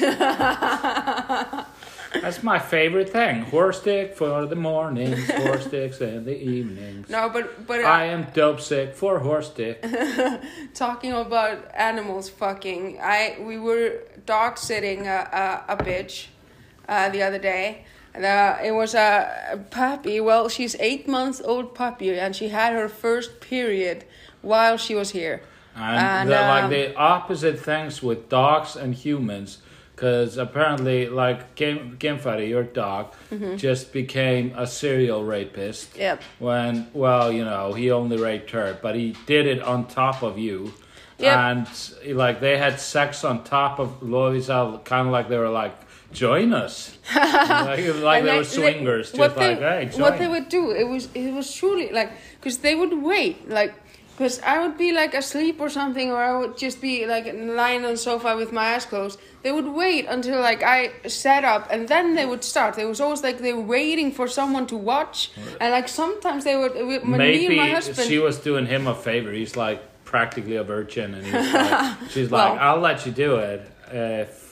[2.20, 7.28] that's my favorite thing horse dick for the mornings horse dicks in the evenings No,
[7.28, 9.84] but but uh, i am dope sick for horse dick
[10.74, 16.26] talking about animals fucking, I we were dog sitting a a, a bitch
[16.88, 17.84] uh, the other day.
[18.14, 20.20] And, uh, it was a, a puppy.
[20.20, 24.04] Well, she's eight months old puppy, and she had her first period
[24.40, 25.42] while she was here.
[25.76, 29.58] And, they're um, like the opposite things with dogs and humans
[29.94, 33.56] because apparently like Kim, Kim Fuddy, your dog Mm-hmm.
[33.56, 36.22] just became a serial rapist Yep.
[36.38, 40.38] when well you know he only raped her but he did it on top of
[40.38, 40.72] you
[41.18, 41.36] Yep.
[41.36, 41.66] and
[42.16, 45.74] like they had sex on top of Lovisa kind of like they were like
[46.12, 50.18] join us like, like they they- were swingers they- just like they, hey join what
[50.18, 53.74] they would do it was it was truly like because they would wait like
[54.16, 57.84] because I would be like asleep or something or I would just be like lying
[57.84, 59.20] on the sofa with my eyes closed.
[59.42, 62.78] They would wait until like I sat up and then they would start.
[62.78, 66.56] It was always like they were waiting for someone to watch and like sometimes they
[66.56, 69.30] would when me and maybe my husband she was doing him a favor.
[69.32, 73.36] He's like practically a virgin and he's like she's like Well- I'll let you do
[73.36, 74.45] it if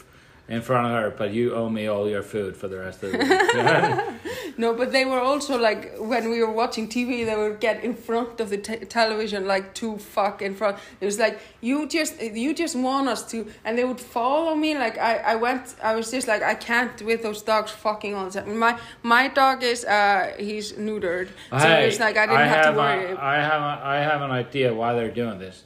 [0.48, 3.12] in front of her but you owe me all your food for the rest of
[3.12, 7.60] the week No, but they were also like when we were watching TV, they would
[7.60, 10.78] get in front of the te- television like to fuck in front.
[11.00, 14.76] It was like you just you just want us to, and they would follow me.
[14.76, 18.26] Like I, I went, I was just like I can't with those dogs fucking all
[18.26, 18.58] the time.
[18.58, 22.74] My my dog is uh he's neutered, so Hey, it's like I didn't have, have
[22.74, 23.12] to worry.
[23.12, 25.64] A, I have a, I have an idea why they're doing this.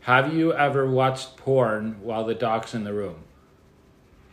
[0.00, 3.23] Have you ever watched porn while the dog's in the room?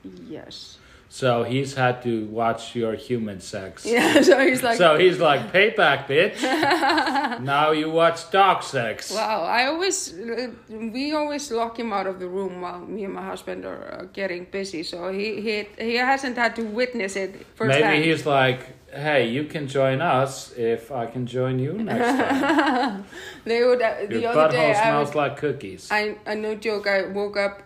[0.03, 0.77] Yes.
[1.13, 3.85] So he's had to watch your human sex.
[3.95, 6.39] Yeah, so he's like, So he's like, payback, bitch.
[7.43, 9.11] now you watch dog sex.
[9.11, 9.43] wow.
[9.43, 10.13] I always,
[10.69, 14.05] we always lock him out of the room while me and my husband are uh,
[14.13, 14.83] getting busy.
[14.83, 17.83] So he he he hasn't had to witness it firsthand.
[17.83, 18.59] Maybe he's like,
[18.93, 23.03] hey, you can join us if I can join you next time.
[23.43, 24.57] They would uh, the Your other day.
[24.57, 25.89] butthole I smells was, like cookies.
[25.91, 26.87] I I no joke.
[26.87, 27.63] I woke up.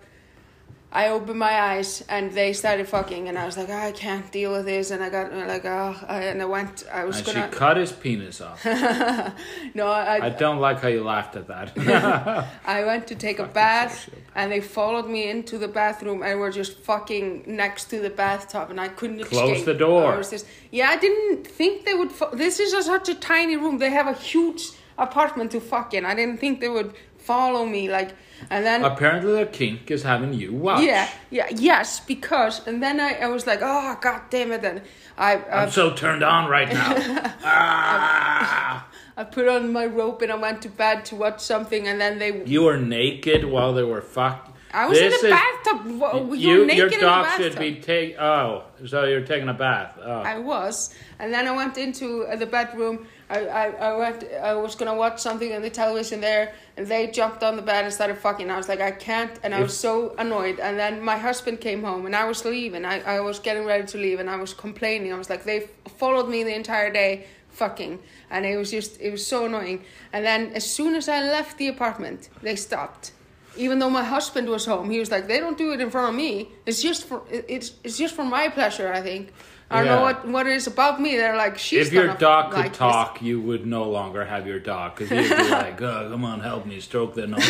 [0.96, 4.32] I opened my eyes and they started fucking, and I was like, ah, I can't
[4.32, 6.86] deal with this, and I got like, oh, and I went.
[6.90, 7.52] I was and gonna.
[7.52, 8.64] she cut his penis off.
[9.74, 11.78] no, I, I don't like how you laughed at that.
[12.66, 16.50] I went to take a bath and they followed me into the bathroom and were
[16.50, 19.66] just fucking next to the bathtub and I couldn't Close escape.
[19.66, 20.14] the door.
[20.14, 22.14] I was just, yeah, I didn't think they would.
[22.14, 23.80] Fo- this is a, such a tiny room.
[23.80, 26.06] They have a huge apartment to fuck in.
[26.06, 26.94] I didn't think they would
[27.26, 28.12] follow me like,
[28.50, 28.84] and then.
[28.84, 30.84] Apparently, the kink is having you watch.
[30.84, 34.82] yeah, yeah, yes, because, and then I, I was like, oh, god damn it, and
[35.18, 36.94] I, I I'm so turned on right now.
[37.44, 38.88] ah!
[39.18, 42.20] I put on my rope and I went to bed to watch something, and then
[42.20, 44.52] they, You were naked while they were fucked.
[44.74, 46.36] I was This in the is- bathtub.
[46.38, 48.20] You're You, naked your in the dog should be take.
[48.20, 49.98] Oh, so you're taking a bath.
[50.04, 50.20] Oh.
[50.20, 53.08] I was, and then I went into uh, the bedroom.
[53.30, 54.24] I, I, I went.
[54.42, 57.84] I was gonna watch something on the television there, and they jumped on the bed
[57.84, 58.52] and started fucking.
[58.52, 60.60] I was like, I can't, and I was so annoyed.
[60.60, 62.86] And then my husband came home, and I was leaving.
[62.86, 65.12] I, I was getting ready to leave, and I was complaining.
[65.12, 69.10] I was like, they followed me the entire day, fucking, and it was just, it
[69.10, 69.84] was so annoying.
[70.14, 73.12] And then as soon as I left the apartment, they stopped.
[73.58, 76.10] Even though my husband was home, he was like, "They don't do it in front
[76.10, 76.50] of me.
[76.66, 78.92] It's just for it's it's just for my pleasure.
[78.92, 79.32] I think.
[79.72, 81.16] I don't know what what it is about me.
[81.18, 84.46] They're like, she's if your dog could like this." talk, you would no longer have
[84.46, 87.44] your dog because you'd be like, oh, "Come on, help me, stroke the nose,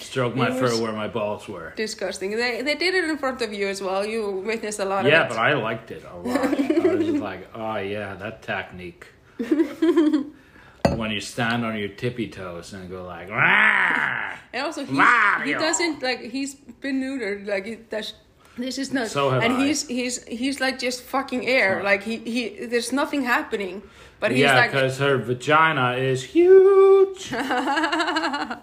[0.00, 2.30] stroke my fur where my balls were." Disgusting.
[2.36, 4.04] They they did it in front of you as well.
[4.06, 5.34] You witnessed a lot Yeah, of it.
[5.34, 6.38] but I liked it a lot.
[6.38, 9.06] I was just like, "Oh yeah, that technique."
[10.96, 14.96] when you stand on your tippy toes and go like, "Rah!" and also he,
[15.44, 17.46] he doesn't like he's been neutered.
[17.46, 18.14] Like he, that's
[18.56, 19.08] this is not.
[19.08, 19.64] So and I.
[19.66, 21.82] he's he's he's like just fucking air.
[21.82, 23.82] Like he he there's nothing happening.
[24.20, 27.32] But he's yeah, like because her vagina is huge.
[27.32, 28.56] uh,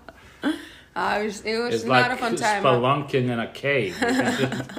[0.44, 2.64] it was, it was It's not like a fun time.
[2.64, 3.98] spelunking in a cave.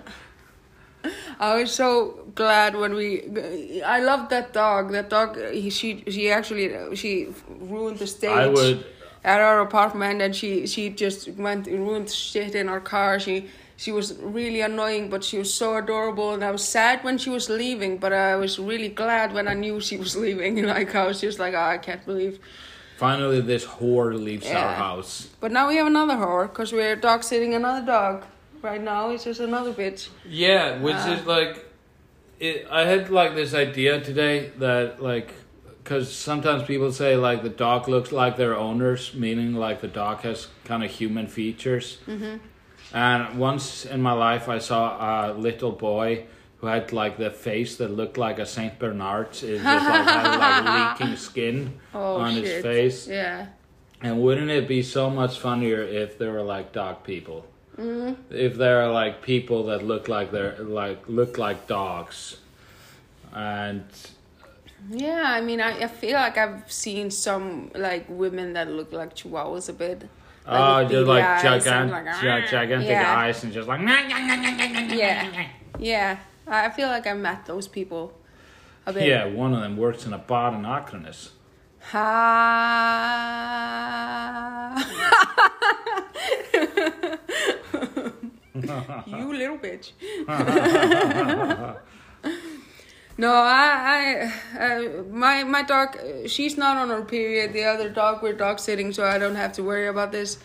[1.40, 3.83] I was so glad when we.
[3.83, 4.92] I love that dog.
[4.92, 5.38] That dog.
[5.53, 8.31] He, she she actually she ruined the stage.
[8.31, 8.85] I would.
[9.25, 13.18] at our apartment, and she she just went and ruined shit in our car.
[13.18, 13.49] She
[13.81, 17.31] she was really annoying, but she was so adorable, and I was sad when she
[17.31, 20.62] was leaving, but I was really glad when I knew she was leaving.
[20.75, 22.38] Like I was just like, oh, I can't believe.
[22.99, 25.29] Finally, this whore leaves our house.
[25.40, 28.27] But now we have another whore because we're dog sitting another dog.
[28.61, 30.11] Right now, it's just another bitch.
[30.29, 31.64] Yeah, which Uh, is like,
[32.38, 35.33] it, I had like this idea today that like,
[35.83, 40.21] because sometimes people say like the dog looks like their owners, meaning like the dog
[40.29, 41.97] has kind of human features.
[42.07, 42.37] Mm-hmm.
[42.92, 46.26] And once in my life, I saw a little boy
[46.59, 49.42] who had like the face that looked like a Saint Bernard's.
[49.42, 52.44] It just like had like leaking skin Oh on shit!
[52.44, 53.07] his face.
[53.09, 53.46] Yeah.
[54.03, 57.46] And wouldn't it be so much funnier if there were like dog people?
[57.79, 58.14] Mm-hmm.
[58.35, 62.38] If there are like people that look like they're like look like dogs,
[63.35, 63.85] and
[64.90, 69.14] Yeah, I mean, I, I feel like I've seen some like women that look like
[69.14, 70.09] chihuahuas a bit.
[70.50, 72.46] Oh, with just like gigantic, like, ah.
[72.50, 73.18] gigantic yeah.
[73.18, 75.48] eyes and just like Yeah.
[75.78, 78.12] Yeah, I I feel like I met those people
[78.86, 79.06] a bit.
[79.06, 81.30] Yeah, one of them works in a bar in Akronis.
[81.80, 82.36] Ha.
[89.06, 89.92] you little bitch.
[93.20, 95.98] no, I, I, uh, my my dog.
[96.26, 97.52] She's not on her period.
[97.52, 100.38] The other dog, we're dog sitting, so I don't have to worry about this.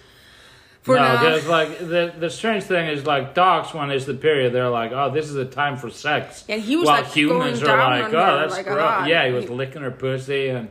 [0.81, 4.53] For no, because like the the strange thing is like dogs when it's the period
[4.53, 6.43] they're like oh this is the time for sex.
[6.47, 9.07] Yeah, he was, While like, humans are like oh her, that's like, gross.
[9.07, 10.69] Yeah, he was He- licking her pussy and.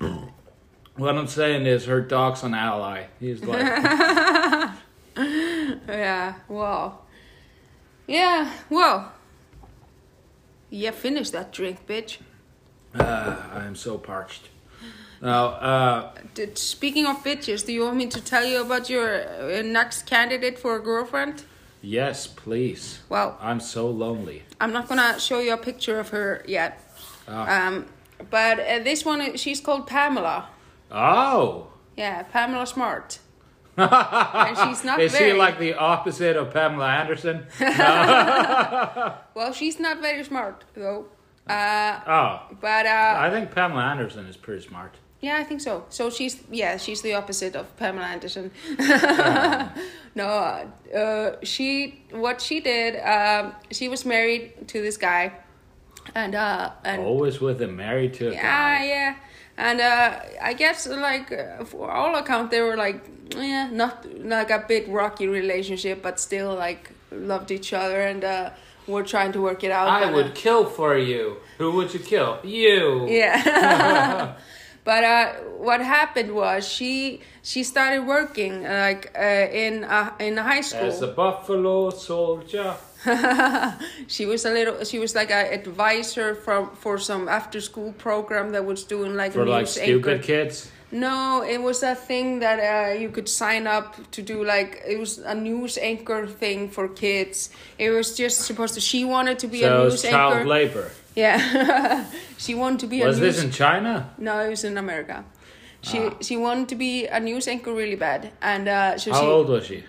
[0.96, 3.06] What I'm saying is her dog's an ally.
[3.18, 3.58] He's like
[5.16, 7.04] Yeah, well.
[8.06, 9.12] Yeah, well.
[10.74, 12.18] Yeah, finish that drink, bitch.
[12.96, 14.48] ah, I'm so parched.
[15.22, 16.10] Now, uh,
[16.54, 20.58] speaking of bitches, do you want me to tell you about your uh, next candidate
[20.58, 21.44] for a girlfriend?
[21.80, 22.98] yes, please.
[23.08, 24.42] Well, I'm so lonely.
[24.60, 26.80] I'm not gonna show you a picture of her yet.
[27.28, 27.68] Ah.
[27.68, 27.86] Um,
[28.30, 30.48] but uh, this one, uh, she's called Pamela.
[30.90, 33.20] Oh, Yeah, Pamela Smart.
[33.76, 37.46] And she's not Is very she like the opposite of Pamela Anderson?
[39.34, 39.52] well.
[39.52, 41.06] She's not very smart though.
[41.48, 44.94] Uh, Oh, but uh, I think Pamela Anderson is pretty smart.
[45.20, 45.84] Yeah, I think so.
[45.88, 48.50] So she's yeah, she's the opposite of Pamela Anderson.
[50.14, 50.26] no,
[50.94, 53.00] uh, she what she did.
[53.00, 55.32] Um, she was married to this guy,
[56.14, 58.42] and uh, and Always with a married to a yeah,
[58.78, 58.86] guy.
[58.86, 59.14] yeah,
[59.56, 63.04] and uh, I guess like uh, for all account they were like
[63.36, 68.50] yeah, not like a big rocky relationship, but still like loved each other and uh,
[68.86, 69.88] were trying to work it out.
[69.88, 71.36] I but, uh, would kill for you.
[71.58, 72.38] Who would you kill?
[72.42, 73.06] You.
[73.08, 74.34] Yeah.
[74.84, 80.60] but uh, what happened was she she started working like uh, in a, in high
[80.60, 80.86] school.
[80.86, 82.74] As a buffalo soldier.
[84.08, 84.84] she was a little.
[84.84, 89.32] She was like an advisor from for some after school program that was doing like
[89.32, 90.22] For news like stupid anchor.
[90.22, 90.70] kids.
[90.92, 94.44] No, it was a thing that uh, you could sign up to do.
[94.44, 97.50] Like it was a news anchor thing for kids.
[97.78, 98.80] It was just supposed to.
[98.80, 100.48] She wanted to be So a news child anchor.
[100.48, 100.90] labor.
[101.16, 102.06] Yeah,
[102.38, 103.36] she wanted to be Was a news.
[103.36, 104.10] this in China?
[104.18, 105.24] No, it was in America.
[105.82, 106.14] She Ah.
[106.20, 109.26] she wanted to be a news anchor really bad, and uh, so How she.
[109.26, 109.84] old was she?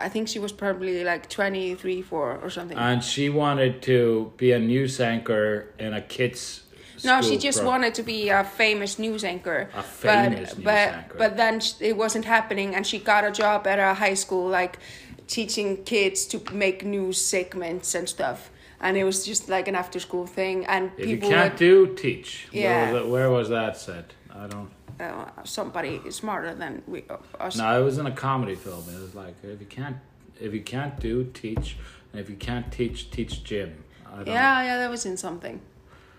[0.00, 2.76] I think she was probably like 23, 4 or something.
[2.76, 6.62] And she wanted to be a news anchor in a kids.
[7.04, 9.68] no, she just pro- wanted to be a famous news anchor.
[9.74, 11.18] A famous but, news but, anchor.
[11.18, 14.78] But then it wasn't happening, and she got a job at a high school, like
[15.26, 18.50] teaching kids to make news segments and stuff.
[18.80, 21.94] And it was just like an after school thing, and If you can't would, do,
[21.94, 22.48] teach.
[22.50, 22.62] Yeah.
[22.62, 24.06] Where was, that, where was that said?
[24.34, 24.70] I don't.
[25.00, 27.04] Uh, somebody smarter than we
[27.38, 27.56] us.
[27.56, 28.84] No, it was in a comedy film.
[28.88, 29.96] It was like if you can't,
[30.40, 31.76] if you can't do, teach.
[32.12, 33.84] And if you can't teach, teach gym.
[34.06, 35.60] I don't, Yeah, yeah, that was in something.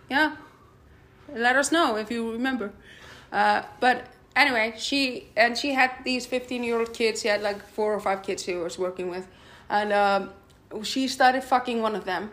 [0.10, 0.36] Yeah.
[1.34, 2.72] Let us know if you remember.
[3.32, 7.22] Uh, but anyway, she and she had these 15 year old kids.
[7.22, 9.28] She had like four or five kids she was working with.
[9.70, 10.30] And um,
[10.84, 12.32] she started fucking one of them.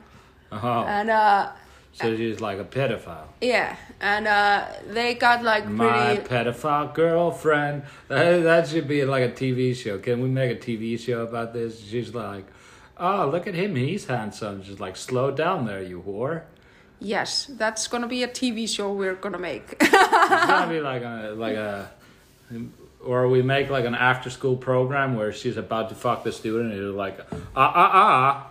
[0.51, 1.53] Oh, And uh,
[1.93, 3.27] so she's like a pedophile.
[3.41, 7.83] yeah, and uh, they got like My pedophile girlfriend.
[8.09, 9.99] That, that should be like a TV show.
[9.99, 11.81] Can we make a TV show about this?
[11.85, 12.45] She's like,
[12.97, 13.75] oh, look at him.
[13.75, 14.63] He's handsome.
[14.63, 16.43] She's like, slow down there, you whore.
[17.01, 19.77] Yes, that's gonna be a TV show we're gonna make.
[19.81, 19.91] It's
[20.47, 21.91] gonna be like a like a,
[23.05, 26.73] or we make like an after school program where she's about to fuck the student
[26.73, 27.21] and you're like,
[27.55, 28.51] ah ah ah,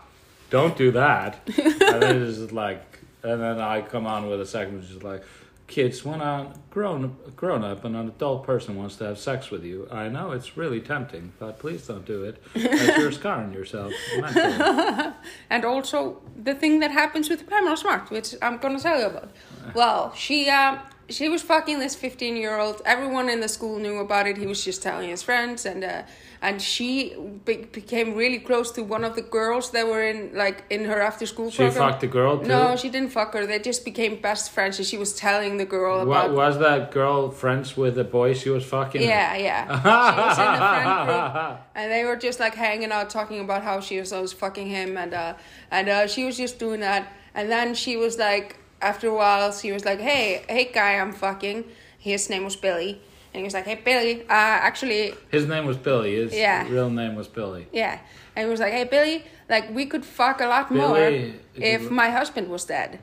[0.50, 1.42] don't do that.
[1.58, 2.87] and then it's like,
[3.28, 5.24] and then I come on with a second which is like,
[5.68, 9.64] kids, when a grown grown up and an adult person wants to have sex with
[9.64, 12.42] you, I know it's really tempting, but please don't do it.
[12.56, 13.94] As you're scarring yourself
[15.50, 19.32] and also the thing that happens with Pamela Smart, which I'm gonna tell you about.
[19.76, 22.82] Well, she um she was fucking this 15 year old.
[22.86, 24.38] Everyone in the school knew about it.
[24.38, 26.04] He was just telling his friends, and uh,
[26.42, 27.16] and she
[27.46, 31.02] be- became really close to one of the girls that were in like in her
[31.02, 31.90] after school She program.
[31.90, 32.48] fucked the girl too.
[32.48, 33.46] No, she didn't fuck her.
[33.46, 36.32] They just became best friends, and she was telling the girl Wa- about.
[36.36, 39.02] was that girl friends with the boy she was fucking?
[39.02, 39.64] Yeah, yeah.
[40.14, 43.64] She was in the friend group, and they were just like hanging out, talking about
[43.64, 45.34] how she was always fucking him, and uh,
[45.72, 47.12] and uh, she was just doing that.
[47.36, 51.14] And then she was like, after a while, she was like, "Hey, hey, guy, I'm
[51.14, 51.66] fucking."
[52.00, 53.02] His name was Billy,
[53.34, 56.16] and he was like, "Hey, Billy, uh, actually, His name was Billy.
[56.16, 56.68] His Yeah.
[56.70, 57.68] real name was Billy.
[57.72, 58.00] yeah."
[58.36, 61.90] And he was like, "Hey, Billy, like we could fuck a lot Billy, more if
[61.92, 63.00] my husband was dead."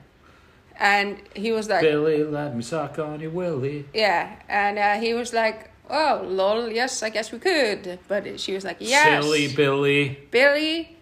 [0.77, 3.85] And he was like, Billy, let me suck on your willy.
[3.93, 5.71] "Yeah," and uh, he was like.
[5.87, 7.99] Oh, lol, yes, I guess we could.
[8.07, 9.23] But she was like, yes.
[9.23, 10.17] Silly Billy.
[10.31, 10.97] Billy,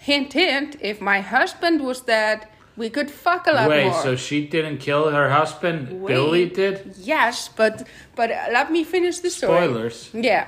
[0.00, 2.48] hint, hint, if my husband was dead,
[2.80, 4.02] we could fuck a lot Wait, more.
[4.02, 5.80] so she didn't kill her husband?
[6.02, 6.08] Wait.
[6.14, 6.76] Billy did?
[7.14, 7.74] Yes, but
[8.18, 9.66] but let me finish the story.
[9.66, 9.96] Spoilers.
[10.30, 10.44] Yeah,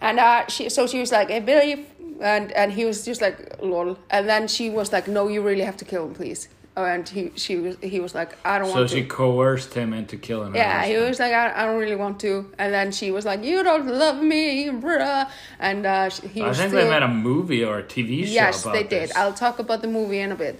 [0.00, 1.74] and uh, she so she was like, "Hey, Billy,"
[2.20, 5.64] and and he was just like, "Lol," and then she was like, "No, you really
[5.70, 8.68] have to kill him, please." Oh, and he she was he was like, "I don't
[8.72, 11.08] want." So want she to." coerced him into killing her Yeah, he husband.
[11.10, 12.32] was like, I, I don't really want to.
[12.60, 14.44] And then she was like, You don't love me,
[14.84, 15.28] bruh.
[15.68, 18.24] And uh, she- he I was think still, they made a movie or a TV
[18.24, 19.02] show Yes, about they did.
[19.10, 19.16] this.
[19.20, 20.56] I'll talk about the movie in a bit.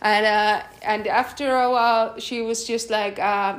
[0.00, 3.58] And uh, and after a while, she was just like, uh,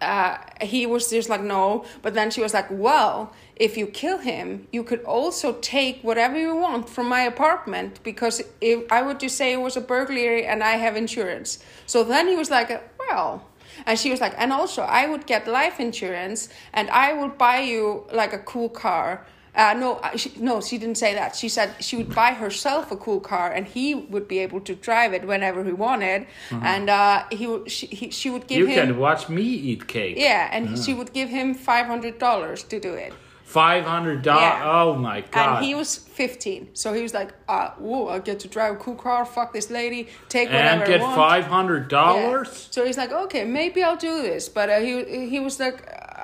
[0.00, 1.84] uh, he was just like, no.
[2.02, 6.38] But then she was like, well, if you kill him, you could also take whatever
[6.38, 10.44] you want from my apartment because if I would just say it was a burglary
[10.46, 11.58] and I have insurance.
[11.86, 13.46] So then he was like, well.
[13.84, 17.60] And she was like, and also I would get life insurance and I would buy
[17.60, 19.26] you like a cool car.
[19.56, 21.34] Uh, no, uh, she, no, she didn't say that.
[21.34, 24.74] She said she would buy herself a cool car, and he would be able to
[24.74, 28.66] drive it whenever he wanted, and uh, he would she, he, she would give you
[28.66, 30.16] him You can watch me eat cake.
[30.18, 33.12] yeah, and she would give him five hundred dollars to do it.
[33.44, 34.42] Five hundred dollars.
[34.42, 34.70] Yeah.
[34.82, 35.58] Oh my god.
[35.58, 38.76] And he was 15, so he was like, uh, "Whoa, I get to drive a
[38.76, 39.24] cool car.
[39.24, 40.08] Fuck this lady.
[40.28, 42.68] Take whatever and get five hundred dollars.
[42.72, 45.78] So he's like, "Okay, maybe I'll do this," but uh, he he was like,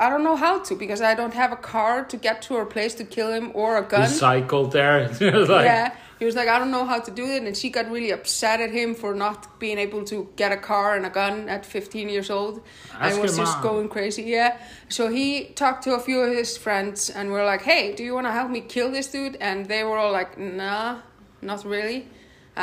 [0.04, 2.66] "I don't know how to because I don't have a car to get to her
[2.74, 4.98] place to kill him or a gun." He cycled there.
[5.56, 5.86] Like, yeah,
[6.18, 8.58] he was like, "I don't know how to do it," and she got really upset
[8.66, 12.08] at him for not being able to get a car and a gun at 15
[12.14, 13.62] years old, Ask and was just mom.
[13.68, 14.22] going crazy.
[14.38, 14.50] Yeah,
[14.96, 15.26] so he
[15.62, 18.32] talked to a few of his friends and were like, "Hey, do you want to
[18.40, 20.98] help me kill this dude?" And they were all like, "Nah,
[21.40, 22.00] not really."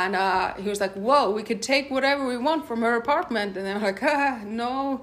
[0.02, 3.56] And uh, he was like, "Whoa, we could take whatever we want from her apartment,"
[3.56, 5.02] and they were like, ah, "No."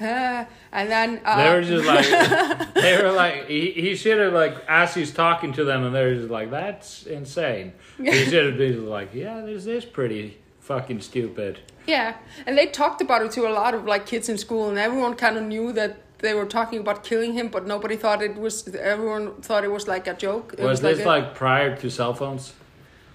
[0.00, 4.32] Ah." and then uh, They were just like, they were like, he, he should have
[4.32, 7.72] like, as he's talking to them, and they're just like, that's insane.
[7.98, 11.60] He should have been like, yeah, this is pretty fucking stupid.
[11.86, 12.16] Yeah,
[12.46, 15.14] and they talked about it to a lot of like kids in school, and everyone
[15.14, 18.66] kind of knew that they were talking about killing him, but nobody thought it was.
[18.74, 20.54] Everyone thought it was like a joke.
[20.58, 22.54] It Was, this a- like prior to cell phones?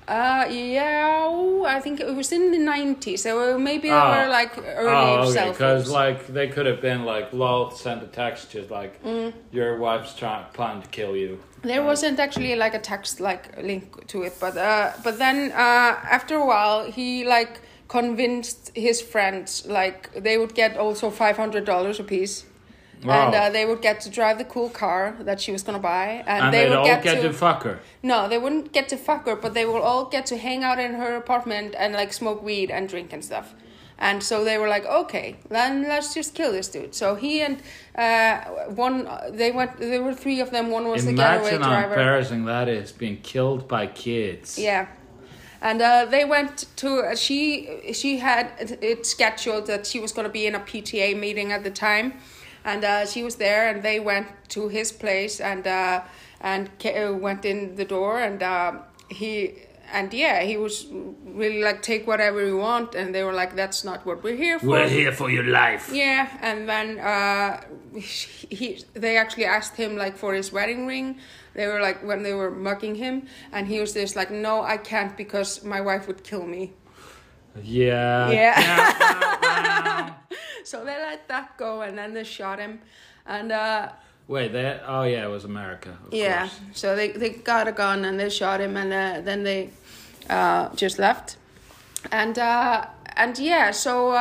[0.10, 1.30] Uh, yeah,
[1.68, 3.22] I think it was in the nineties.
[3.22, 4.10] So maybe they Oh.
[4.18, 5.49] were like early Oh, okay.
[5.51, 9.34] Because like they could have been like, lol, send a text just like Mm.
[9.51, 11.38] your wife's trying planning to kill you.
[11.62, 16.16] There wasn't actually like a text like link to it, but uh, but then uh,
[16.18, 21.66] after a while he like convinced his friends like they would get also five hundred
[21.66, 22.45] dollars a piece.
[23.04, 23.28] Wow.
[23.28, 26.24] And uh, they would get to drive the cool car that she was gonna buy,
[26.28, 27.80] and, and they they'd all get, get, to, to fuck her.
[28.04, 30.80] no, they wouldn't get to fuck her, but they will all get to hang out
[30.80, 33.54] in her apartment and like smoke weed and drink and stuff.
[34.02, 36.95] And so they were like, okay, then let's just kill this dude.
[36.95, 37.62] So he and
[37.95, 38.38] uh,
[38.74, 39.78] one, they went.
[39.78, 40.70] There were three of them.
[40.72, 41.64] One was the getaway driver.
[41.66, 44.58] Imagine how embarrassing that is, being killed by kids.
[44.58, 44.88] Yeah,
[45.62, 47.00] and uh, they went to.
[47.00, 50.60] Uh, she she had it- it scheduled that she was going to be in a
[50.62, 52.14] PTA meeting at the time,
[52.70, 56.02] and uh, she was there, and they went to his place and uh,
[56.42, 58.74] and uh, went in the door, and uh,
[59.10, 59.54] he.
[59.92, 60.86] And yeah, he was
[61.26, 64.60] really like take whatever you want, and they were like, "That's not what we're here
[64.60, 65.90] for." We're here for your life.
[65.92, 67.62] Yeah, and then uh,
[67.98, 71.18] he they actually asked him like for his wedding ring.
[71.56, 74.78] They were like when they were mugging him, and he was just like, "No, I
[74.78, 76.74] can't because my wife would kill me."
[77.64, 78.30] Yeah.
[78.30, 80.14] Yeah.
[80.70, 82.80] So they let that go, and then they shot him,
[83.26, 83.90] and uh,
[84.28, 84.84] Wait, that?
[84.86, 85.98] Oh yeah, it was America.
[86.06, 86.60] Of yeah, course.
[86.74, 89.72] so they they got a gun and they shot him, and uh, then they
[90.30, 91.38] uh, just left,
[92.12, 92.86] and uh,
[93.18, 94.12] and yeah, so.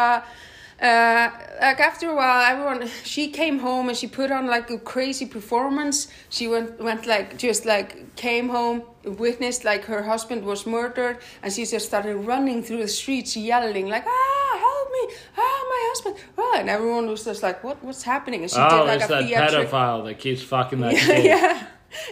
[0.81, 1.29] Uh,
[1.61, 5.27] like after a while, everyone she came home and she put on like a crazy
[5.27, 6.07] performance.
[6.29, 11.53] She went went like just like came home, witnessed like her husband was murdered, and
[11.53, 16.17] she just started running through the streets yelling like ah help me ah my husband
[16.39, 19.09] ah, and everyone was just like what what's happening and she oh, did like a
[19.09, 21.67] that pedophile that keeps fucking that yeah, yeah.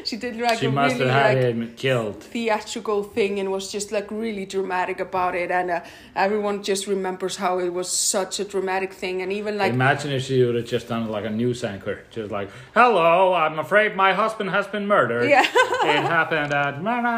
[0.05, 2.23] She did like She a must really have had like him killed.
[2.23, 5.81] theatrical thing and was just like really dramatic about it and uh,
[6.15, 10.25] everyone just remembers how it was such a dramatic thing and even like Imagine if
[10.25, 14.13] she would have just done like a news anchor, just like, "Hello, I'm afraid my
[14.15, 15.29] husband has been murdered.
[15.29, 15.43] Yeah.
[15.45, 17.11] it happened at no, no,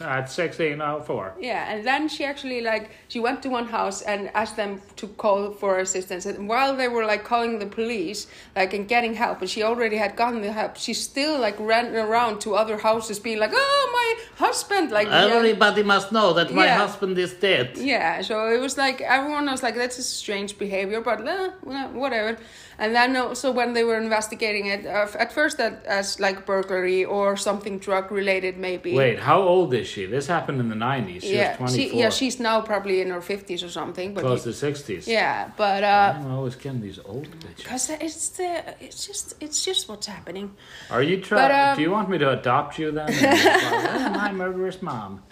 [0.00, 1.32] no, at sixteen oh four.
[1.40, 5.06] yeah and then she actually like she went to one house and asked them to
[5.08, 9.40] call for assistance and while they were like calling the police like and getting help
[9.40, 13.18] and she already had gotten the help she still like ran around to other houses
[13.18, 15.26] being like oh my husband like yeah.
[15.36, 16.78] Everybody must know that my Yeah.
[16.78, 17.76] husband is dead.
[17.78, 21.50] Yeah, so it was like everyone was like, "That's a strange behavior," but eh,
[21.92, 22.38] whatever.
[22.78, 27.04] And then also when they were investigating it, uh, at first that as like burglary
[27.06, 28.92] or something drug related, maybe.
[28.94, 30.04] Wait, how old is she?
[30.04, 31.22] This happened in the nineties.
[31.22, 31.92] She yeah, was twenty four.
[31.92, 34.12] she, yeah, she's now probably in her fifties or something.
[34.14, 35.08] But close he- to sixties.
[35.08, 37.64] yeah, but uh, I'm always getting these old bitches.
[37.64, 38.50] cause it's the
[38.84, 40.54] it's just it's just what's happening.
[40.90, 41.70] Are you But, trying?
[41.72, 43.08] um, do you want me to adopt you then?
[43.08, 45.22] And just like, "Oh, my murderous mom.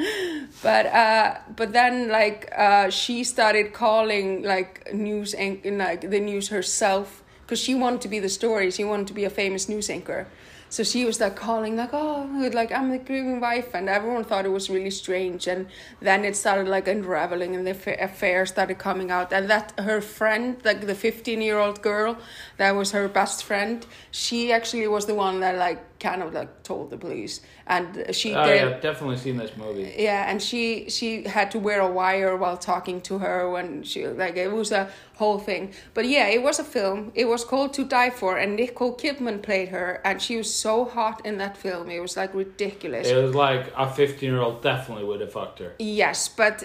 [0.62, 6.48] But uh, but then like uh, she started calling like news anch- like the news
[6.48, 8.70] herself because she wanted to be the story.
[8.70, 10.26] She wanted to be a famous news anchor.
[10.70, 14.44] So she was like calling like oh like I'm the grieving wife and everyone thought
[14.44, 15.68] it was really strange and
[16.00, 20.00] then it started like unraveling and the affa- affair started coming out and that her
[20.00, 22.18] friend like the 15 year old girl
[22.56, 26.50] that was her best friend she actually was the one that like kind of like
[26.70, 27.34] told the police
[27.74, 27.86] and
[28.18, 29.88] she Oh did yeah, definitely seen this movie.
[30.08, 30.62] yeah and she
[30.96, 34.70] she had to wear a wire while talking to her when she like it was
[34.80, 34.84] a
[35.20, 35.62] whole thing
[35.96, 39.38] but yeah it was a film it was called to die for and nicole kidman
[39.48, 43.16] played her and she was so hot in that film it was like ridiculous It
[43.26, 45.70] was like a fifteen-year-old definitely would have fucked her.
[45.78, 46.56] yes but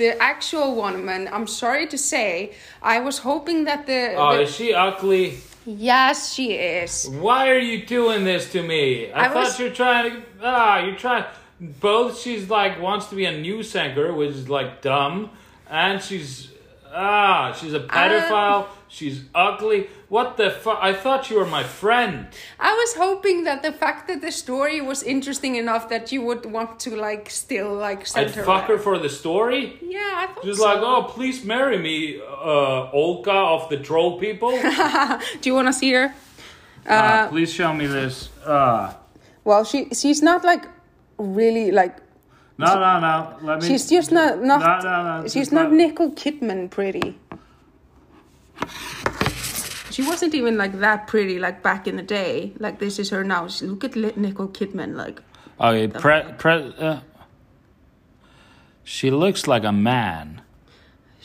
[0.00, 2.28] the actual woman i'm sorry to say
[2.94, 5.24] i was hoping that the, Oh, the- is she ugly?
[5.70, 7.06] Yes, she is.
[7.08, 9.12] Why are you doing this to me?
[9.12, 10.22] I, I thought was- you're trying to.
[10.42, 11.24] Ah, you're trying.
[11.60, 15.30] Both she's like wants to be a news anchor, which is like dumb,
[15.68, 16.50] and she's
[16.90, 18.66] ah, she's a pedophile.
[18.88, 19.88] She's ugly.
[20.08, 20.78] What the fuck?
[20.80, 22.26] I thought you were my friend.
[22.58, 26.46] I was hoping that the fact that the story was interesting enough that you would
[26.46, 28.42] want to like still like send I'd her.
[28.44, 29.78] fuck her for the story.
[29.82, 30.64] Yeah, I thought She's so.
[30.64, 34.50] like, oh, please marry me, uh, Olga of the troll people.
[35.40, 36.14] Do you want to see her?
[36.88, 38.30] Ah, please show me this.
[38.44, 38.94] Uh,
[39.44, 40.64] Well, she she's not like
[41.18, 41.96] really like
[42.58, 43.36] no, no, no.
[43.42, 43.68] Let me.
[43.68, 45.22] she's just not not No, no, no.
[45.24, 47.16] she's just not let- Nicole Kidman pretty.
[49.90, 52.52] She wasn't even like that pretty like back in the day.
[52.58, 53.48] Like this is her now.
[53.48, 54.94] She, look at Nicole Kidman.
[54.94, 55.22] Like
[55.60, 57.00] Okay, pre, pre, uh,
[58.84, 60.42] she looks like a man.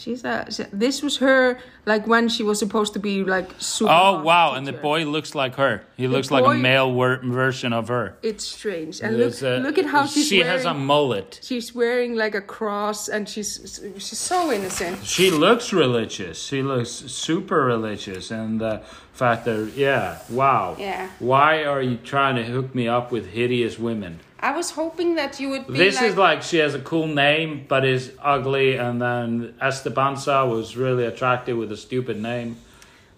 [0.04, 0.46] She's a.
[0.56, 3.92] she- This was her like when she was supposed to be like super.
[3.92, 4.54] Oh wow!
[4.56, 5.74] And the boy looks like her.
[5.98, 8.06] He looks like a male wor- version of her.
[8.22, 9.02] It's strange.
[9.02, 10.52] And look, uh, look at how she's she wearing.
[10.52, 11.40] has a mullet.
[11.42, 15.04] She's wearing like a cross, and she's she's so innocent.
[15.06, 16.38] She looks religious.
[16.50, 18.82] She looks super religious, and the
[19.14, 20.76] fact that yeah, wow.
[20.80, 21.10] Yeah.
[21.20, 24.20] Why are you trying to hook me up with hideous women?
[24.44, 27.08] I was hoping that you would be This like, is like she has a cool
[27.08, 32.58] name but is ugly, and then Estebanza was really attractive with a stupid name.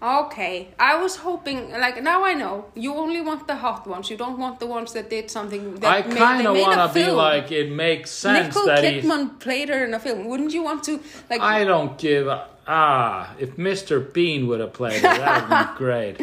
[0.03, 4.11] Okay, I was hoping like now I know you only want the hot ones.
[4.11, 5.75] You don't want the ones that did something.
[5.79, 8.83] That I made, kind of want to be like it makes sense Nicole that.
[8.83, 10.25] Kidman played her in a film.
[10.25, 11.01] Wouldn't you want to
[11.31, 11.41] like?
[11.41, 13.33] I don't give a, ah.
[13.39, 14.13] If Mr.
[14.13, 16.15] Bean would have played it, that would be great.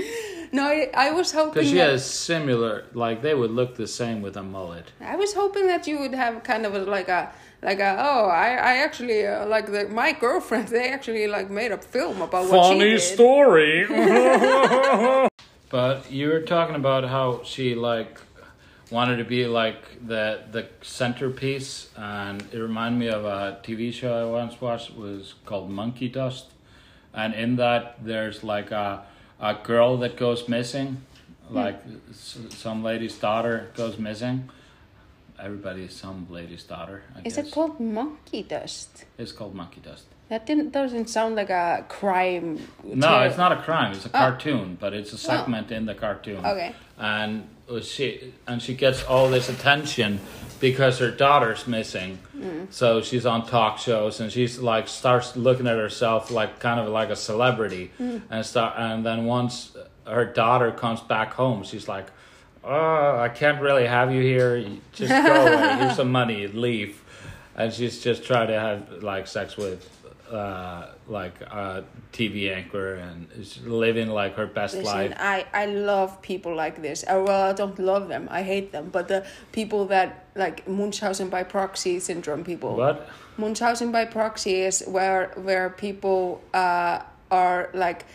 [0.53, 1.55] No, I, I was hoping.
[1.55, 4.93] Because she that, has similar, like they would look the same with a mullet.
[5.01, 7.33] I was hoping that you would have kind of a, like a
[7.63, 11.73] like a oh I I actually uh, like the, my girlfriend they actually like made
[11.73, 13.01] a film about what she did.
[13.01, 13.87] story.
[15.71, 18.21] but you were talking about how she like
[18.91, 24.13] wanted to be like the the centerpiece, and it reminded me of a TV show
[24.13, 24.91] I once watched.
[24.91, 26.49] It was called Monkey Dust,
[27.15, 29.07] and in that there's like a
[29.43, 31.03] a girl that goes missing,
[31.49, 31.55] hmm.
[31.55, 31.81] like
[32.11, 34.49] s- some lady's daughter goes missing.
[35.39, 37.03] Everybody is some lady's daughter.
[37.17, 37.49] I Is guess.
[37.49, 39.05] it called Monkey Dust?
[39.19, 40.05] It's called Monkey Dust.
[40.29, 42.67] That didn't doesn't sound like a crime.
[42.85, 43.93] No, it's not a crime.
[43.93, 44.13] It's a oh.
[44.13, 45.19] cartoon, but it's a oh.
[45.19, 46.47] segment in the cartoon.
[46.47, 46.75] Okay.
[46.97, 50.21] And Uh, she and she gets all this attention
[50.61, 52.19] because her daughter's missing.
[52.37, 52.73] Mm.
[52.73, 56.89] So she's on talk shows and she's like starts looking at herself like kind of
[56.89, 58.23] like a celebrity mm.
[58.31, 62.07] and start and then once her daughter comes back home, she's like,
[62.65, 64.65] "Oh, I can't really have you here.
[64.93, 65.77] Just go away.
[65.79, 66.47] Here's some money.
[66.49, 66.99] Leave."
[67.55, 69.89] And she's just trying to have like sex with
[70.33, 75.15] uh, like a TV anchor and is living like her best Listen, life.
[75.19, 77.05] I, I love people like this.
[77.05, 78.29] Uh, well, I don't love them.
[78.31, 78.91] I hate them.
[78.91, 82.77] But the people that like Munchausen by proxy syndrome people.
[82.77, 83.09] What?
[83.37, 88.07] Munchausen by proxy is where where people uh, are like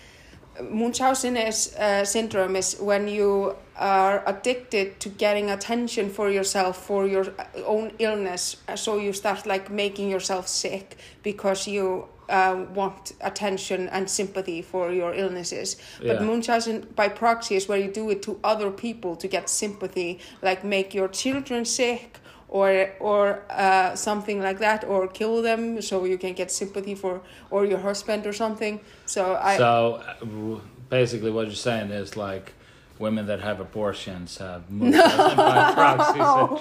[0.62, 7.06] Munchausen is, uh, syndrome is when you are addicted to getting attention for yourself for
[7.08, 7.28] your
[7.66, 14.10] own illness so you start like making yourself sick because you uh, want attention and
[14.10, 16.24] sympathy for your illnesses but Yeah.
[16.24, 20.64] Munchausen by proxy is where you do it to other people to get sympathy like
[20.64, 22.20] make your children sick
[22.50, 27.22] or or uh, something like that or kill them so you can get sympathy for
[27.50, 32.54] or your husband or something so i So uh, basically, what you're saying is like
[33.00, 36.60] women that have abortions have Munchausen by proxy syndrome.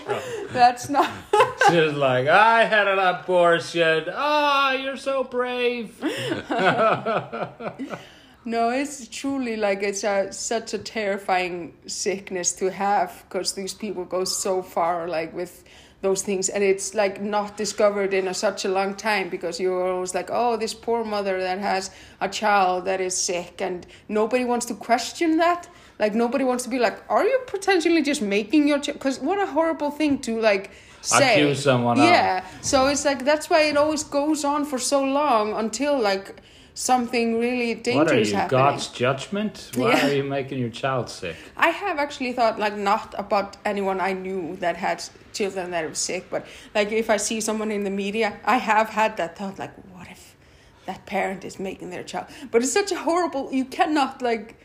[0.53, 1.09] that's not
[1.69, 4.05] She's like, I had an abortion.
[4.13, 6.01] Ah, you're so brave.
[8.47, 14.05] no it's truly like it's a such a terrifying sickness to have because these people
[14.05, 15.65] go so far like with
[16.03, 19.93] those things and it's like not discovered in a, such a long time because you're
[19.93, 21.91] always like oh this poor mother that has
[22.21, 25.69] a child that is sick and nobody wants to question that.
[25.99, 29.39] Like nobody wants to be like are you potentially just making your child because what
[29.39, 30.71] a horrible thing to like
[31.01, 31.41] say.
[31.41, 32.45] Accuse someone yeah.
[32.61, 36.43] So it's like that's why it always goes on for so long until like
[36.77, 39.71] something really What are you, happening God's judgment?
[39.77, 40.07] Why Yeah.
[40.07, 41.35] are you making your child sick?
[41.57, 45.03] I have actually thought like not about anyone I knew that had
[45.33, 48.91] children that were sick, but like if I see someone in the media, I have
[48.91, 50.37] had that thought like, what if
[50.85, 52.27] that parent is making their child?
[52.51, 53.51] But it's such a horrible.
[53.53, 54.57] You cannot like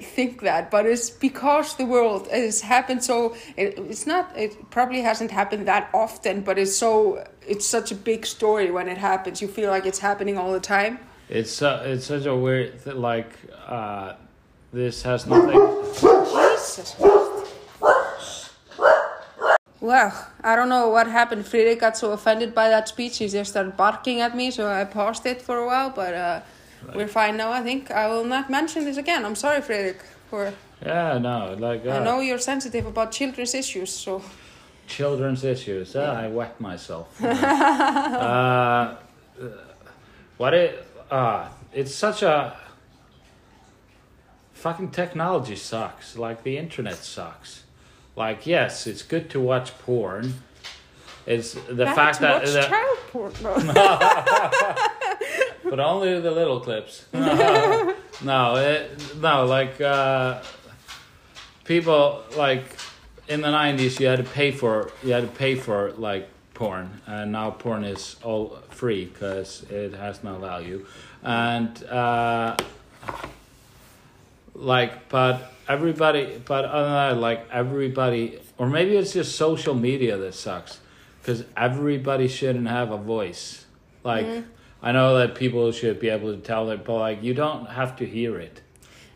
[0.00, 3.36] think that, but it's because the world has happened so.
[3.56, 4.36] It, it's not.
[4.36, 7.24] It probably hasn't happened that often, but it's so.
[7.46, 9.40] It's such a big story when it happens.
[9.40, 10.98] You feel like it's happening all the time.
[11.28, 13.32] It's uh, it's such a weird th- like
[13.66, 14.14] uh,
[14.72, 15.58] this has nothing.
[15.94, 16.96] Jesus
[19.80, 21.46] Well, I don't know what happened.
[21.46, 24.84] Friedrich got so offended by that speech, he just started barking at me, so I
[24.84, 26.40] paused it for a while, but uh,
[26.94, 27.90] we're fine now, I think.
[27.90, 29.24] I will not mention this again.
[29.24, 30.00] I'm sorry, Friedrich,
[30.30, 30.52] for
[30.84, 34.22] Yeah, no, like uh, I know you're sensitive about children's issues, so
[34.86, 35.94] children's issues.
[35.96, 37.22] Ah, I wet myself.
[37.24, 38.96] uh,
[40.36, 40.84] what it?
[41.10, 42.56] Uh, it's such a
[44.52, 46.16] fucking technology sucks.
[46.16, 47.64] Like the internet sucks.
[48.16, 50.34] Like yes, it's good to watch porn.
[51.26, 53.32] It's the fact to that, watch that child porn.
[55.70, 57.04] But only the little clips.
[57.12, 60.42] no, it, no, like uh,
[61.64, 62.64] people like
[63.28, 67.00] in the nineties, you had to pay for you had to pay for like porn,
[67.06, 70.86] and now porn is all free because it has no value,
[71.22, 72.56] and uh,
[74.54, 80.16] like, but everybody, but other than that, like everybody, or maybe it's just social media
[80.16, 80.80] that sucks,
[81.20, 83.66] because everybody shouldn't have a voice,
[84.02, 84.44] like.
[84.82, 87.96] I know that people should be able to tell it, but like you don't have
[87.96, 88.62] to hear it.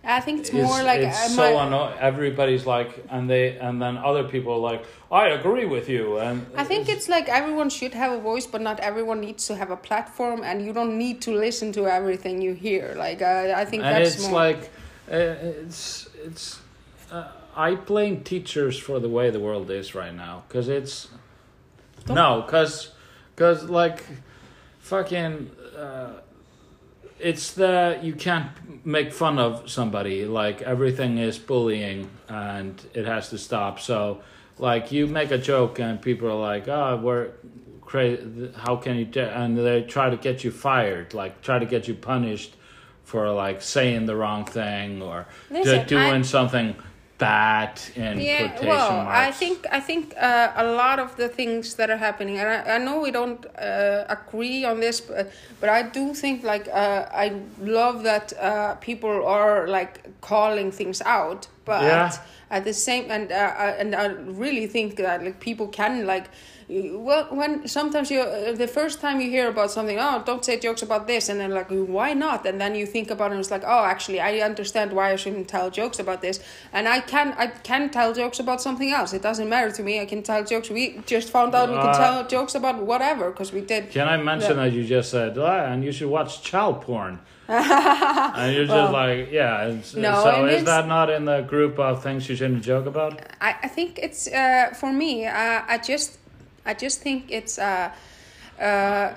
[0.04, 1.96] I think it's It's, more like it's uh, so annoying.
[2.00, 6.44] Everybody's like, and they, and then other people are like, I agree with you, and
[6.56, 9.70] I think it's like everyone should have a voice, but not everyone needs to have
[9.70, 12.94] a platform, and you don't need to listen to everything you hear.
[12.96, 14.32] Like uh, I think and that's it's more.
[14.32, 14.70] like,
[15.08, 15.16] uh,
[15.64, 16.58] it's it's.
[17.12, 21.08] Uh, I blame teachers for the way the world is right now, cause it's,
[22.06, 22.92] Don't- no, cause,
[23.36, 24.02] cause like,
[24.92, 25.50] fucking.
[25.76, 26.20] Uh,
[27.18, 28.50] it's the you can't
[28.84, 34.20] make fun of somebody like everything is bullying and it has to stop so
[34.58, 37.30] like you make a joke and people are like oh we're
[37.80, 41.66] crazy how can you do and they try to get you fired like try to
[41.66, 42.56] get you punished
[43.04, 46.74] for like saying the wrong thing or Listen, doing I- something
[48.20, 51.96] yeah, well, marks I think I think uh, a lot of the things that are
[51.96, 56.14] happening, and I, I know we don't uh, agree on this, but, but I do
[56.14, 62.10] think like uh, I love that uh, people are like calling things out, but Yeah.
[62.50, 63.36] at the same and uh,
[63.66, 64.06] I- and I
[64.44, 66.26] really think that like people can like.
[66.68, 70.58] Well, when sometimes you uh, the first time you hear about something, oh, don't say
[70.58, 72.46] jokes about this, and then like, why not?
[72.46, 75.16] And then you think about it, and it's like, oh, actually, I understand why I
[75.16, 76.40] shouldn't tell jokes about this,
[76.72, 79.12] and I can I can tell jokes about something else.
[79.12, 80.00] It doesn't matter to me.
[80.00, 80.70] I can tell jokes.
[80.70, 83.90] We just found out we can Uh, tell jokes about whatever because we did.
[83.90, 84.62] Can I mention Yeah.
[84.64, 87.18] that you just said, ah, and you should watch child porn?
[88.36, 89.66] and you're just like, yeah.
[89.68, 93.20] It's, No, so is that not in the group of things you shouldn't joke about?
[93.40, 95.26] I, I think it's uh, for me.
[95.26, 96.18] Uh, I just
[96.64, 97.58] I just think it's.
[97.58, 97.90] Uh,
[98.60, 99.14] uh,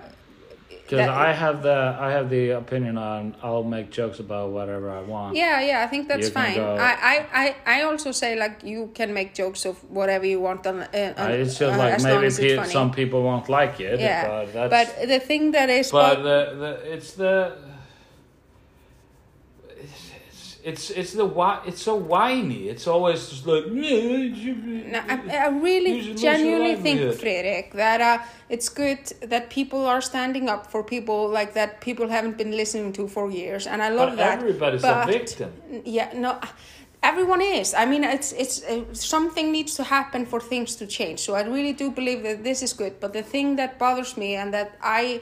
[0.90, 5.02] Because I have the I have the opinion on I'll make jokes about whatever I
[5.02, 5.36] want.
[5.36, 6.56] Yeah, yeah, I think that's fine.
[6.56, 7.46] go- I, I, I,
[7.78, 10.82] I also say like you can make jokes of whatever you want on.
[10.82, 14.00] Uh, on Uh, it's just uh, like maybe pe- some people won't like it.
[14.00, 17.36] yeah, but that's but the thing that is, but the, the it's the
[20.66, 22.70] it's it's the why it's so whiny.
[22.70, 29.01] It's always just like No, I, I really genuinely think, Frederick, that uh, it's good
[29.22, 33.30] that people are standing up for people like that people haven't been listening to for
[33.30, 34.39] years, and I love but that.
[34.39, 35.53] everybody's but- a victim.
[35.86, 36.39] Yeah, no,
[37.03, 37.76] everyone is.
[37.76, 41.20] I mean, it's it's uh, something needs to happen for things to change.
[41.20, 42.99] So I really do believe that this is good.
[42.99, 45.22] But the thing that bothers me and that I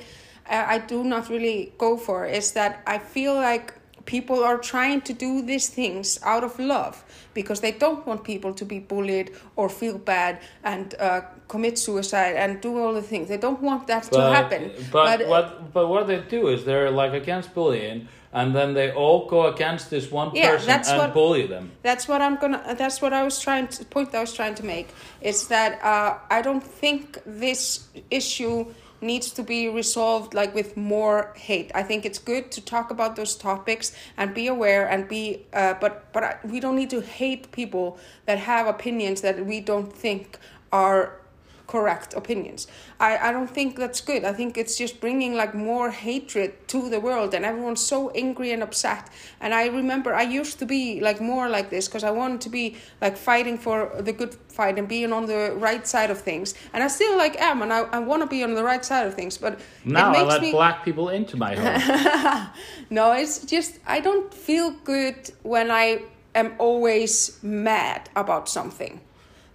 [0.49, 3.73] uh, I do not really go for is that I feel like
[4.06, 8.54] people are trying to do these things out of love because they don't want people
[8.54, 13.28] to be bullied or feel bad and uh, commit suicide and do all the things.
[13.30, 14.72] They don't want that to happen.
[14.91, 18.91] But, uh, what but what they do is they're like against bullying, and then they
[18.91, 21.72] all go against this one Yeah, person that's and what- bully them.
[21.82, 22.76] that's what I'm gonna.
[22.78, 24.14] That's what I was trying to point.
[24.14, 24.88] I was trying to make
[25.22, 28.66] is that uh, I don't think this issue
[29.04, 31.72] needs to be resolved like with more hate.
[31.76, 35.45] I think it's good to talk about those topics and be aware and be.
[35.54, 39.60] Uh, but but I, we don't need to hate people that have opinions that we
[39.60, 40.39] don't think
[40.72, 41.20] are
[41.68, 42.68] correct opinions.
[42.99, 44.24] I, I don't think that's good.
[44.24, 48.51] I think it's just bringing like more hatred to the world and everyone's so angry
[48.51, 49.09] and upset.
[49.39, 52.49] And I remember I used to be like more like this because I wanted to
[52.49, 56.53] be like fighting for the good fight and being on the right side of things.
[56.74, 59.07] And I still like am and I, I want to be on the right side
[59.07, 59.38] of things.
[59.38, 62.49] But Now it I let me black people into my home.
[62.89, 66.03] no, it's just I don't feel good when I
[66.36, 68.99] am always mad about something.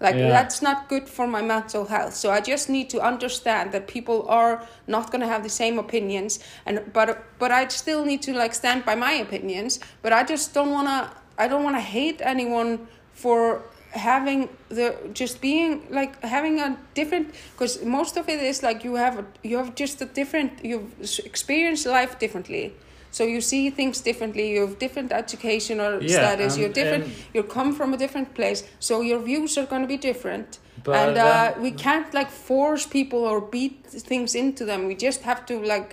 [0.01, 0.31] Like Yeah.
[0.31, 2.15] that's not good for my mental health.
[2.15, 5.79] So I just need to understand that people are not going to have the same
[5.79, 10.23] opinions and but but I still need to like stand by my opinions, but I
[10.25, 15.87] just don't want to I don't want to hate anyone for having the just being
[15.91, 19.75] like having a different because most of it is like you have a, you have
[19.75, 20.93] just a different you've
[21.25, 22.75] experienced life differently
[23.19, 24.45] so you see things differently.
[24.55, 26.53] You have different educational Yeah, status.
[26.53, 27.05] and- you're different.
[27.35, 28.61] you come from a different place.
[28.89, 30.49] So your views are going to be different.
[30.85, 33.77] But and uh, then- we can't like force people or beat
[34.11, 34.81] things into them.
[34.91, 35.89] We just have to like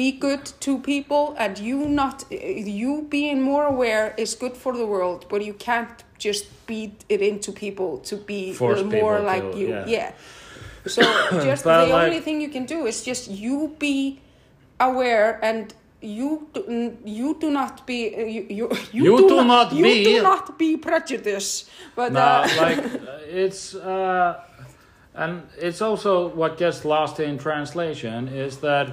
[0.00, 1.24] be good to people.
[1.42, 5.96] And you not you being more aware is good for the world but you can't
[6.26, 9.68] just beat it into people to be Force more like to- you.
[9.68, 9.94] yeah.
[9.96, 10.10] yeah,
[10.94, 11.02] so
[11.50, 13.96] just the like- only thing you can do is just you be
[14.88, 15.64] aware and
[16.06, 20.22] you do, you do not be uh, you you, You do not you be- do
[20.22, 24.40] not be prejudice but No, uh, like uh, it's uh,
[25.14, 28.86] and it's also what gets lost in translation is that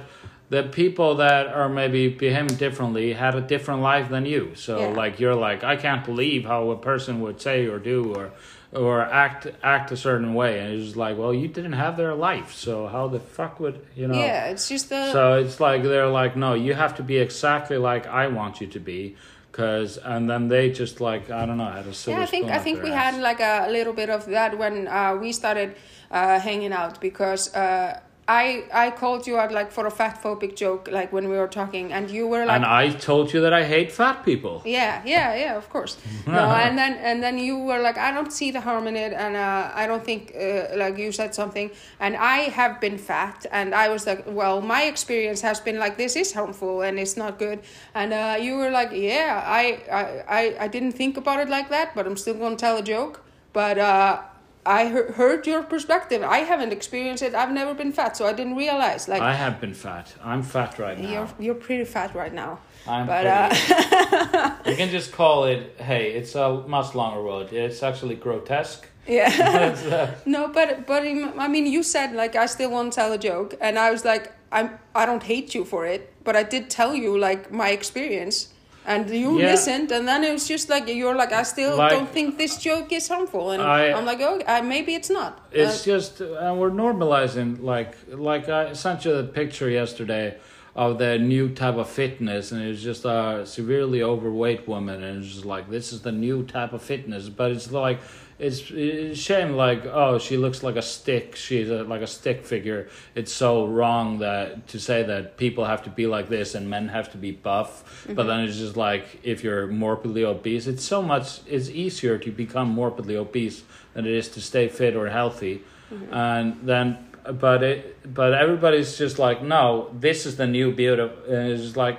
[0.50, 4.52] the people that are maybe behaving differently had a different life than you.
[4.54, 5.02] So Yeah.
[5.02, 8.30] like you're like I can't believe how a person would say or do or
[8.74, 12.14] or act act a certain way, and it's just like well you didn't have their
[12.14, 14.14] life, so how the fuck would you know?
[14.18, 17.78] yeah it's just the So it's like they're like, no, you have to be exactly
[17.78, 19.16] like I want you to be,
[19.52, 22.50] cause and then they just like I don't know had a silver yeah i think
[22.50, 23.14] i think we ass.
[23.14, 25.76] had like a little bit of that when uh, we started
[26.10, 30.56] uh, hanging out because uh, I I called you out like for a fat phobic
[30.56, 33.52] joke like when we were talking and you were like and I told you that
[33.52, 34.62] I hate fat people.
[34.64, 35.98] yeah yeah yeah of course.
[36.26, 36.32] No
[36.64, 39.36] and then and then you were like i don't see the harm in it and
[39.36, 41.70] uh, i don't think uh, like you said something.
[42.00, 45.96] And i have been fat and i was like well my experience has been like
[45.98, 47.60] this is harmful and it's not good.
[47.94, 50.02] And uh, you were like yeah I, I
[50.40, 53.20] i i didn't think about it like that but i'm still gonna tell a joke.
[53.52, 54.22] But uh
[54.66, 56.22] I heard your perspective.
[56.22, 57.34] I haven't experienced it.
[57.34, 59.08] I've never been fat, so I didn't realize.
[59.08, 60.14] Like I have been fat.
[60.22, 61.10] I'm fat right now.
[61.10, 62.60] you're you're pretty fat right now.
[62.86, 64.70] I'm but, pretty.
[64.70, 65.76] you can just call it.
[65.78, 67.52] Hey, it's a much longer word.
[67.52, 68.86] It's actually grotesque.
[69.06, 69.70] Yeah.
[69.70, 73.18] It's, uh, No, but but I mean, you said like I still won't tell a
[73.18, 76.70] joke, and I was like, I'm I don't hate you for it, but I did
[76.70, 78.53] tell you like my experience,
[78.86, 79.50] and you Yeah.
[79.52, 82.56] listened, and then it was just like you're like I still Like- don't think this
[82.56, 85.32] joke is harmful, and I- I, am like, oh, uh, maybe it's not.
[85.52, 87.92] It's Uh, just uh, we're normalizing like
[88.30, 90.34] like I sent you the picture yesterday
[90.76, 95.32] of the new type of fitness and it's just a severely overweight woman and it's
[95.34, 97.98] just like this is the new type of fitness but it's like
[98.44, 101.36] it's, it's shame like oh she looks like a stick.
[101.36, 102.88] She's a, like a stick figure.
[103.14, 106.88] It's so wrong that to say that people have to be like this and men
[106.88, 108.04] have to be buff.
[108.06, 108.28] But mm-hmm.
[108.28, 112.68] then it's just like if you're morbidly obese it's so much it's easier to become
[112.68, 113.64] morbidly obese
[113.94, 115.62] than it is to stay fit or healthy.
[115.92, 116.14] Mm-hmm.
[116.14, 116.98] And then
[117.32, 121.76] but it but everybody's just like no this is the new beauty and it's just
[121.76, 121.98] like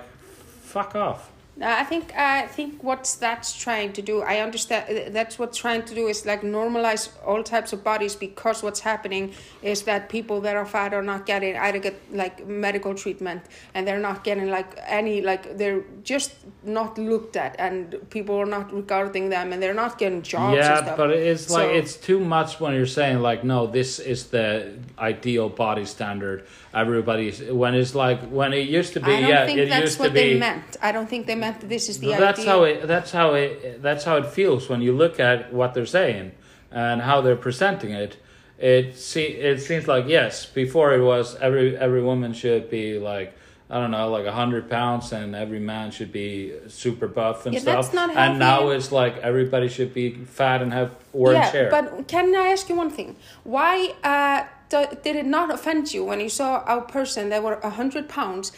[0.62, 1.32] fuck off
[1.62, 4.22] Uh, I think I think what that's trying to do.
[4.22, 8.14] I understand uh, that's what trying to do is like normalize all types of bodies
[8.14, 9.32] because what's happening
[9.62, 13.42] is that people that are fat are not getting either get like medical treatment
[13.74, 16.34] and they're not getting like any like they're just
[16.64, 20.58] not looked at and people are not regarding them and they're not getting jobs and
[20.58, 20.98] yeah stuff.
[20.98, 24.74] but it's like So- it's too much when you're saying like no this is the
[25.00, 29.46] ideal body standard everybody's when it's like when it used to be I don't yeah
[29.46, 30.76] think it that's used what they meant.
[30.82, 32.52] I don't think they meant that this is the that's idea.
[32.52, 35.86] how it that's how it that's how it feels when you look at what they're
[35.86, 36.32] saying
[36.72, 38.18] and how they're presenting it
[38.58, 43.30] it see it seems like yes before it was every every woman should be like
[43.68, 47.54] I don't know, like a hundred pounds, and every man should be super buff and
[47.56, 47.76] Yeah, stuff.
[47.76, 51.70] that's not and now it's like everybody should be fat and have orange yeah, hair.
[51.72, 53.16] but can I ask you one thing?
[53.44, 57.60] Why uh, d- did it not offend you when you saw a person that were
[57.60, 58.52] hundred pounds,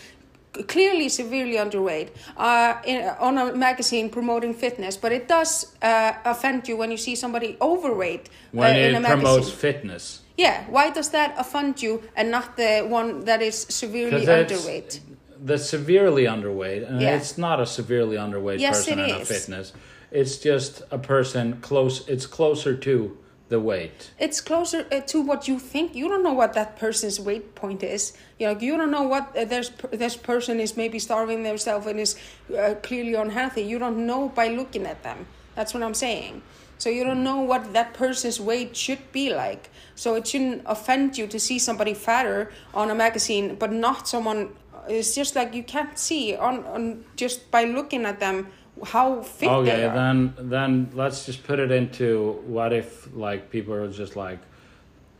[0.67, 4.97] clearly severely underweight, uh, in, on a magazine promoting fitness?
[4.97, 8.99] But it does uh, offend you when you see somebody overweight when uh, in a
[8.99, 9.03] magazine.
[9.03, 10.21] When it promotes fitness.
[10.37, 14.99] Yeah, why does that offend you and not the one that is severely underweight?
[15.43, 17.15] The severely underweight, and Yeah.
[17.15, 19.73] it's not a severely underweight Yes, person in a fitness.
[20.11, 22.07] It's just a person close.
[22.07, 23.17] It's closer to
[23.49, 24.11] the weight.
[24.19, 25.95] it's closer uh, to what you think.
[25.95, 28.13] You don't know what that person's weight point is.
[28.39, 31.99] You know, you don't know what uh, this this person is maybe starving themselves and
[31.99, 32.15] is
[32.57, 33.61] uh, clearly unhealthy.
[33.61, 35.27] You don't know by looking at them.
[35.55, 36.41] That's what I'm saying.
[36.77, 39.69] So you don't know what that person's weight should be like.
[39.95, 44.49] So it shouldn't offend you to see somebody fatter on a magazine, but not someone.
[44.87, 48.47] It's just like you can't see on, on just by looking at them
[48.83, 49.93] how fit they Okay, are.
[49.93, 54.39] then then let's just put it into what if like people are just like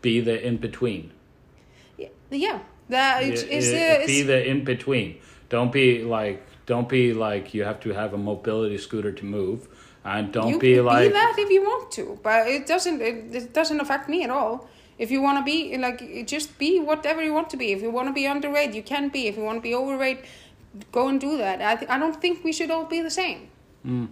[0.02, 1.12] be the in between.
[2.30, 5.20] yeah, that is, Yeah, is, eh, uh, be is the in between.
[5.50, 9.68] Don't be like don't be like you have to have a mobility scooter to move.
[10.06, 13.02] and don't you be can like be that if you want to, but it doesn't.
[13.02, 14.70] It, it doesn't affect me at all.
[14.98, 17.72] If you want to be like, just be whatever you want to be.
[17.72, 19.28] If you want to be underweight, you can be.
[19.28, 20.20] If you want to be overweight,
[20.92, 21.62] go and do that.
[21.62, 23.40] I th- I don't think we should all be the same.
[23.86, 24.08] Mm.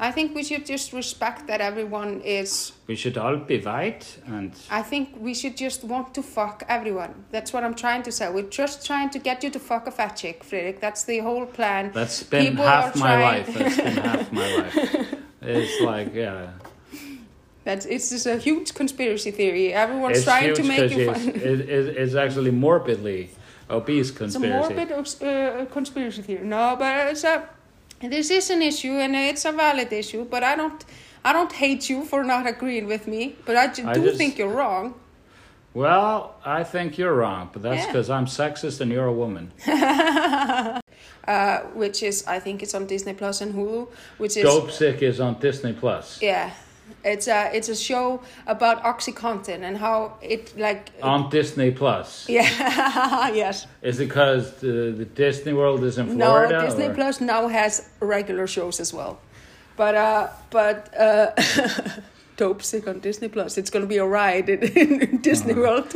[0.00, 2.72] I think we should just respect that everyone is.
[2.88, 7.12] we should all be white and I think we should just want to fuck everyone.
[7.30, 8.28] That's what I'm trying to say.
[8.28, 10.80] We're just trying to get you to fuck a fat chick, Fredrik.
[10.80, 11.92] That's the whole plan.
[11.94, 13.54] that's been People half my trying- life.
[13.54, 15.14] That's been half my life.
[15.42, 16.50] It's like yeah.
[17.64, 19.72] That's it's just a huge conspiracy theory.
[19.72, 21.06] Everyone's it's trying to make you.
[21.12, 21.28] Fun.
[21.28, 21.60] it,
[22.02, 23.30] it's actually morbidly
[23.70, 24.74] obese conspiracy.
[24.74, 26.44] It's a morbid uh, conspiracy theory.
[26.46, 27.48] No, but it's a.
[28.00, 30.24] This is an issue and it's a valid issue.
[30.24, 30.84] But I don't.
[31.24, 33.36] I don't hate you for not agreeing with me.
[33.44, 34.94] But I ju- I do just- think you're wrong.
[35.74, 37.86] Well, I think you're wrong, but that's Yeah.
[37.86, 39.52] because I'm sexist and you're a woman.
[41.26, 43.88] Uh, which is I think it's on Disney Plus and Hulu.
[44.18, 46.20] Which is Dope Sick is on Disney Plus.
[46.20, 46.50] yeah.
[47.04, 52.26] It's a it's a show about OxyContin and how it like On Disney Plus.
[52.36, 56.58] yeah yes Is it because the, the Disney World is in Florida?
[56.58, 59.18] no Disney or- Plus now has regular shows as well,
[59.76, 61.30] but uh but uh
[62.38, 63.58] Dopesick on Disney Plus.
[63.58, 65.94] It's gonna be a ride in, in Disney World.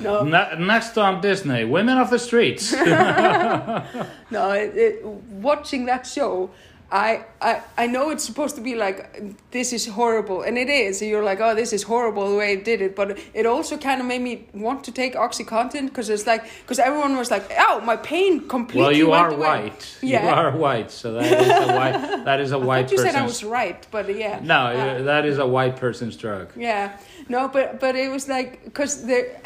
[0.00, 2.72] no, Ne- next on Disney, Women of the Streets.
[2.72, 4.50] no.
[4.52, 6.50] It, it, watching that show,
[6.94, 11.00] I, I I know it's supposed to be like this is horrible, and it is.
[11.00, 14.00] You're like, oh, this is horrible the way it did it, but it also kind
[14.02, 17.80] of made me want to take OxyContin because it's like because everyone was like, oh,
[17.80, 18.82] my pain completely.
[18.82, 19.46] well, you went are away.
[19.62, 19.96] white.
[20.02, 20.22] Yeah.
[20.24, 22.24] You are white, so that is a white.
[22.26, 24.40] That is a I white you said I was right, but yeah.
[24.42, 26.52] No, Uh, that is a white person's drug.
[26.56, 28.92] Yeah, no, but but it was like because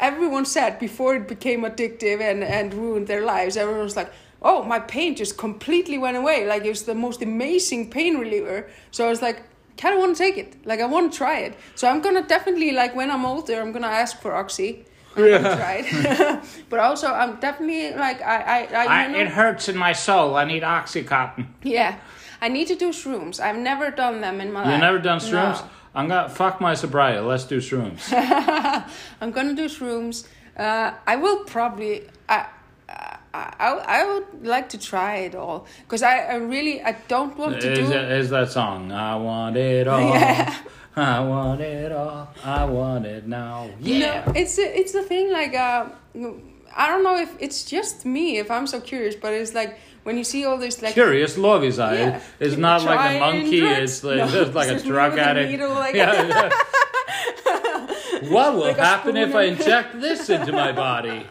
[0.01, 3.55] everyone said before it became addictive and and ruined their lives.
[3.55, 4.11] Everyone was like,
[4.41, 6.45] "Oh, my pain just completely went away.
[6.47, 9.41] Like it was the most amazing pain reliever." So I was like,
[9.77, 10.55] "Kind of want to take it.
[10.65, 13.71] Like I want to try it." So I'm gonna definitely like when I'm older, I'm
[13.71, 14.85] gonna ask for oxy.
[15.15, 16.43] Try it.
[16.69, 20.35] but also, I'm definitely like I I, I, you know- it hurts in my soul.
[20.35, 21.47] I need oxycontin.
[21.63, 21.95] yeah.
[22.39, 23.39] I need to do shrooms.
[23.39, 24.71] I've never done them in my life.
[24.73, 25.59] You never done shrooms?
[25.61, 25.69] No.
[25.95, 27.19] I'm gonna fuck my sobriety.
[27.19, 28.13] Let's do shrooms.
[29.21, 30.27] I'm gonna do shrooms.
[30.55, 32.07] Uh, I will probably.
[32.29, 32.45] I,
[33.59, 33.69] I,
[33.99, 37.71] I, would like to try it all because I, I really I don't want to
[37.71, 37.87] is, do.
[37.87, 38.91] that- is that song?
[38.91, 40.01] I want it all.
[40.01, 40.55] Yeah.
[40.95, 42.29] I want it all.
[42.43, 43.69] I want it now.
[43.79, 44.23] Yeah.
[44.25, 45.89] No, it's a, it's the thing like uh,
[46.75, 50.17] I don't know if it's just me if I'm so curious, but it's like when
[50.17, 51.93] you see all this like Curious Lovisa.
[51.93, 52.21] Yeah.
[52.39, 53.59] It's not like a monkey.
[53.59, 55.51] It's like, No, just like it's a drug addict.
[55.51, 56.49] needle, like- yeah, yeah.
[58.29, 61.25] what will Like happen if I inject this into my body?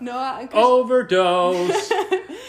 [0.00, 0.48] No, I-.
[0.52, 1.90] Overdose.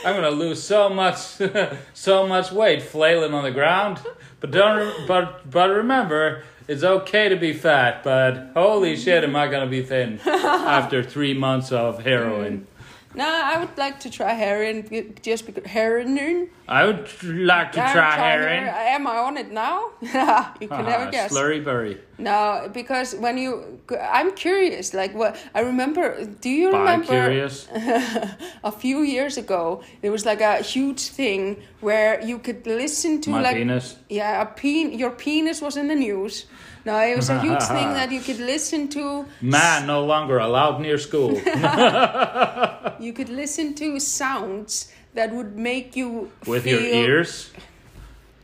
[0.05, 1.17] I'm gonna lose so much,
[1.93, 3.99] so much weight flailing on the ground.
[4.39, 8.03] But don't, but but remember, it's okay to be fat.
[8.03, 12.67] But holy shit, am I gonna be thin after three months of heroin?
[13.15, 16.49] no, I would like to try heroin just because heroin.
[16.67, 18.63] I would like to try trying heroin.
[18.65, 19.89] her- Am I on it now?
[20.01, 21.33] you can never Ah, guess.
[21.33, 21.99] Slurry berry.
[22.19, 24.93] No, because when you, I'm curious.
[24.93, 26.25] Like what I remember.
[26.25, 27.67] Do you Bi remember curious.
[28.63, 29.83] a few years ago?
[30.01, 33.97] There was like a huge thing where you could listen to My like penis.
[34.09, 34.97] yeah, a pen.
[34.97, 36.45] Your penis was in the news.
[36.85, 39.25] No, it was a huge thing that you could listen to.
[39.41, 41.39] Man no longer allowed near school.
[42.99, 47.51] You could listen to sounds that would make you With feel, your ears.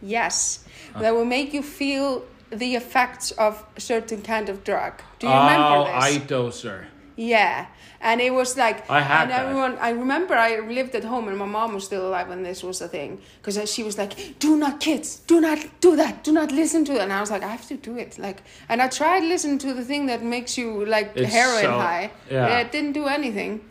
[0.01, 0.65] Yes,
[0.99, 2.23] that will make you feel
[2.53, 4.93] the effects of a certain kind of drug.
[5.19, 6.17] Do you oh, remember this?
[6.17, 6.85] iDoser.
[7.15, 7.67] Yeah,
[8.01, 9.45] and it was like I had and that.
[9.45, 9.77] everyone.
[9.79, 12.81] I remember I lived at home and my mom was still alive when this was
[12.81, 16.51] a thing because she was like, "Do not kids, do not do that, do not
[16.51, 18.87] listen to it." And I was like, "I have to do it." Like, and I
[18.87, 22.11] tried listening to the thing that makes you like It's heroin so- high.
[22.31, 22.59] yeah.
[22.61, 23.61] it didn't do anything.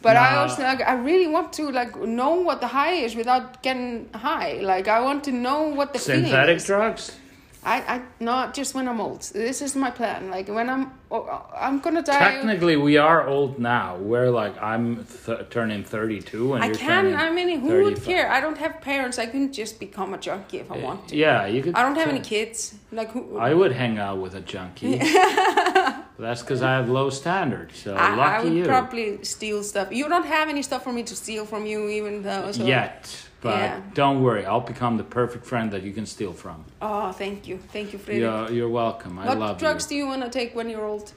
[0.00, 3.62] But I also like, I really want to like know what the high is without
[3.64, 4.60] getting high.
[4.62, 6.64] Like, I want to know what the feeling Synthetic is.
[6.66, 7.16] drugs.
[7.68, 9.20] I, I not just when I'm old.
[9.20, 10.30] This is my plan.
[10.30, 12.18] Like when I'm, I'm gonna die.
[12.18, 13.96] Technically, we are old now.
[13.96, 17.14] We're like I'm th- turning thirty-two, and I you're can.
[17.14, 18.30] I mean, who would care?
[18.30, 19.18] I don't have parents.
[19.18, 21.16] I can just become a junkie if I eh, want to.
[21.16, 21.74] Yeah, you could.
[21.74, 22.74] I don't have any kids.
[22.90, 23.36] Like who?
[23.36, 24.98] I would hang out with a junkie.
[26.18, 27.78] That's because I have low standards.
[27.78, 28.64] So I, lucky I would you.
[28.64, 29.92] probably steal stuff.
[29.92, 32.50] You don't have any stuff for me to steal from you, even though.
[32.50, 32.64] So.
[32.64, 33.80] Yet, but Yeah.
[33.94, 34.44] don't worry.
[34.44, 36.64] I'll become the perfect friend that you can steal from.
[36.82, 38.18] Oh, thank you, thank you, Fredrik.
[38.18, 39.18] You're, you're welcome.
[39.18, 39.40] I love you.
[39.40, 41.12] what drugs do you want to take when you're old?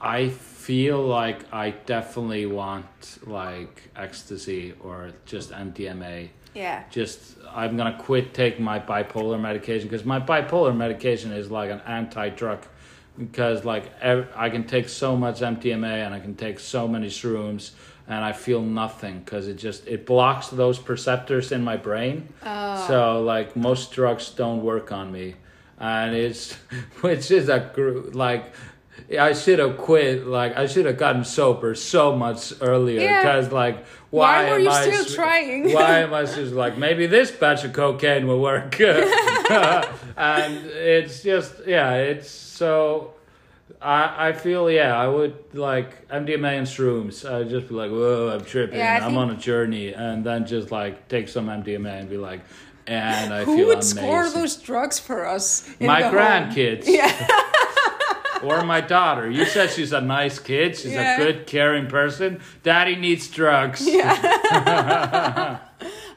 [0.00, 6.30] I feel like I definitely want like ecstasy or just MDMA.
[6.54, 6.82] Yeah.
[6.90, 11.80] just I'm gonna quit taking my bipolar medication because my bipolar medication is like an
[11.86, 12.66] anti-drug
[13.16, 17.72] because like I can take so much MDMA and I can take so many shrooms
[18.10, 22.28] and I feel nothing because it just it blocks those perceptors in my brain.
[22.44, 22.86] Oh.
[22.88, 25.36] So like most drugs don't work on me,
[25.78, 26.52] and it's
[27.00, 27.70] which is a
[28.12, 28.52] like.
[29.18, 30.26] I should have quit.
[30.26, 33.00] Like I should have gotten sober so much earlier.
[33.00, 33.22] Yeah.
[33.22, 33.76] Because like,
[34.10, 35.72] Why why, were am you I still s- trying?
[35.72, 38.78] Why am I just like maybe this batch of cocaine will work?
[38.80, 43.14] and it's just yeah, it's so.
[43.80, 47.24] I I feel yeah, I would like MDMA and shrooms.
[47.30, 48.78] I'd just be like, whoa, I'm tripping.
[48.78, 52.16] Yeah, I'm think- on a journey, and then just like take some MDMA and be
[52.16, 52.40] like,
[52.86, 53.98] and I Who feel would amazing.
[53.98, 55.68] score those drugs for us?
[55.80, 56.84] My grandkids.
[56.86, 57.12] Yeah.
[58.42, 59.30] or my daughter.
[59.30, 60.76] You said she's a nice kid.
[60.76, 61.14] She's Yeah.
[61.16, 62.40] a good, caring person.
[62.62, 63.86] Daddy needs drugs.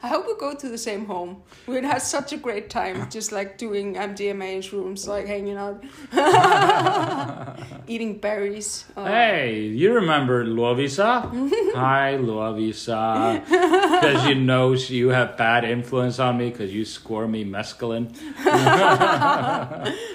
[0.04, 1.42] I hope we go to the same home.
[1.66, 5.82] We'd have such a great time just like doing MDMA and shrooms, like hanging out,
[7.86, 8.84] eating berries.
[8.98, 9.06] Oh.
[9.06, 11.22] Hey, you remember Lovisa?
[11.74, 13.42] Hi, Lovisa.
[13.48, 18.12] Because you know you have bad influence on me because you score me mescaline.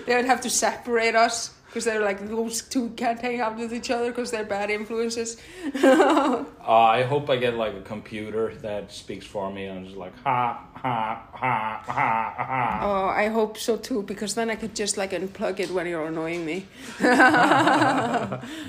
[0.05, 3.71] They would have to separate us because they're like those two can't hang out with
[3.71, 5.37] each other because they're bad influences.
[6.69, 10.13] Uh, I hope I get like a computer that speaks for me and is like,
[10.23, 12.79] ha, ha, ha, ha, ha.
[12.83, 16.05] Oh, I hope so too because then I could just like unplug it when you're
[16.05, 16.67] annoying me.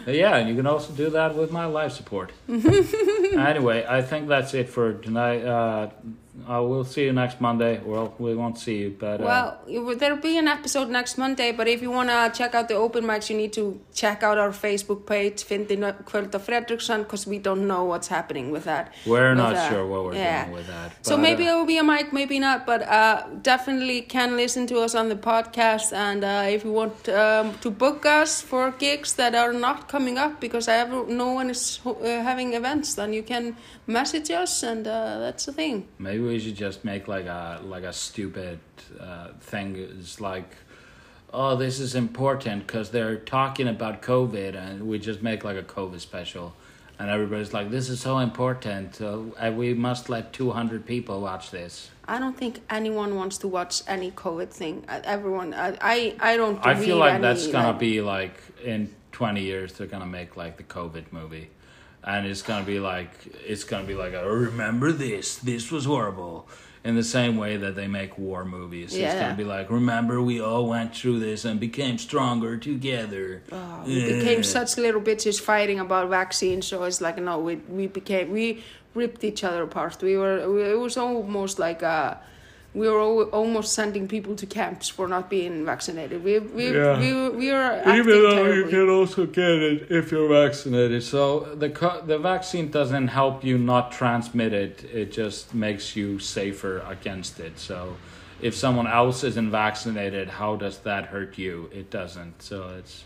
[0.07, 2.33] Yeah, and you can also do that with my life support.
[2.49, 5.45] anyway, I think that's it for tonight.
[5.45, 5.91] Uh,
[6.49, 7.81] uh, we'll see you next Monday.
[7.85, 11.67] Well, we won't see you, but uh, Well, there'll be an episode next Monday, but
[11.69, 14.51] if you want to check out the open mics, you need to check out our
[14.51, 18.93] Facebook page, Fyndin Kvöld of Fredriksson, because we don't know what's happening with that.
[19.07, 19.71] we're with not that.
[19.71, 20.45] sure what we're Yeah.
[20.45, 20.93] doing with that.
[21.03, 24.67] So maybe uh, it will be a mic, maybe not, but uh, definitely can listen
[24.69, 25.93] to us on the podcast.
[25.93, 30.19] And uh, if you want um, to book us for gigs that are not coming
[30.19, 34.63] up because I have, no one is uh, having events, then you can message us,
[34.63, 35.89] and uh, that's the thing.
[35.99, 38.59] Maybe we should just make like a like a stupid
[39.01, 39.69] uh, thing.
[39.99, 40.51] It's like,
[41.33, 45.69] oh, this is important because they're talking about COVID, and we just make like a
[45.77, 46.47] COVID special,
[46.99, 49.01] and everybody's like, this is so important.
[49.01, 51.91] Uh, and we must let two hundred people watch this.
[52.15, 54.85] I don't think anyone wants to watch any COVID thing.
[54.89, 55.97] Uh, Everyone, I, I,
[56.31, 56.59] I don't.
[56.65, 58.81] I feel like that's gonna like- be like in
[59.19, 61.49] twenty years they're gonna make like the COVID movie.
[62.05, 63.11] And it's gonna be like
[63.47, 66.49] it's gonna be like oh, remember this this was horrible
[66.83, 68.95] in the same way that they make war movies.
[68.95, 73.43] It's gonna be like remember we all went through this and became stronger together.
[73.53, 76.67] Oh, we became such little bitches fighting about vaccines.
[76.67, 78.63] So it's like no, we we became we
[78.95, 80.03] ripped each other apart.
[80.03, 82.15] We were we, it was almost like uh
[82.73, 86.23] we were al- almost sending people to camps for not being vaccinated.
[86.23, 87.01] We we Yeah.
[87.01, 91.03] we we acting Even though you can also get it if you're vaccinated.
[91.03, 91.71] So the
[92.07, 94.85] the vaccine doesn't help you not transmit it.
[94.93, 97.59] It just makes you safer against it.
[97.59, 97.97] So
[98.41, 101.69] if someone else isn't vaccinated, how does that hurt you?
[101.73, 102.43] It doesn't.
[102.43, 103.05] So it's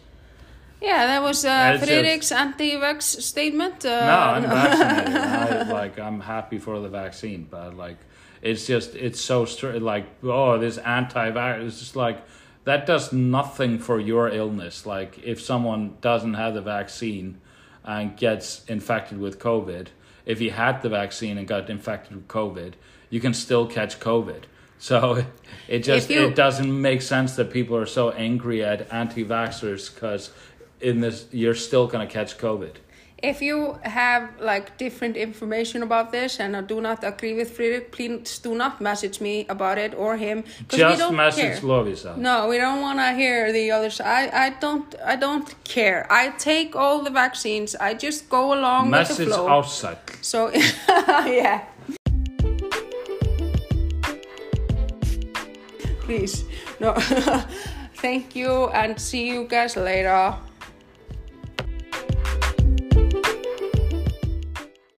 [0.83, 3.87] Yeah, that was uh, Fredrik's anti-vax statement.
[3.87, 5.17] Uh, no, I'm vaccinated.
[5.17, 7.97] I, like I'm happy for the vaccine, but like
[8.45, 11.66] it's just it's so str- like oh this anti-vax.
[11.66, 12.18] It's just like
[12.64, 14.86] that does nothing for your illness.
[14.86, 17.40] Like if someone doesn't have the vaccine
[17.84, 19.88] and gets infected with COVID,
[20.26, 22.74] if he had the vaccine and got infected with COVID,
[23.11, 24.45] you can still catch COVID.
[24.78, 25.24] So
[25.68, 30.30] it just you- it doesn't make sense that people are so angry at anti-vaxxers because
[30.80, 32.74] in this you're still gonna catch COVID.
[33.25, 37.91] If you have like different information about this and I do not agree with Fredrik,
[37.91, 40.43] please do not message me about it or him.
[40.43, 41.68] 'cause we Just don't message care.
[41.70, 42.16] Lovisa.
[42.18, 44.29] No, we don't want to hear the other side.
[44.35, 44.95] I, I don't.
[45.12, 46.07] I don't care.
[46.11, 47.75] I take all the vaccines.
[47.80, 49.49] I just go along with the Message flow.
[49.49, 49.99] outside.
[50.21, 50.51] So
[51.41, 51.64] yeah.
[56.05, 56.45] Please,
[56.80, 56.92] no.
[58.05, 60.34] Thank you, and see you guys later.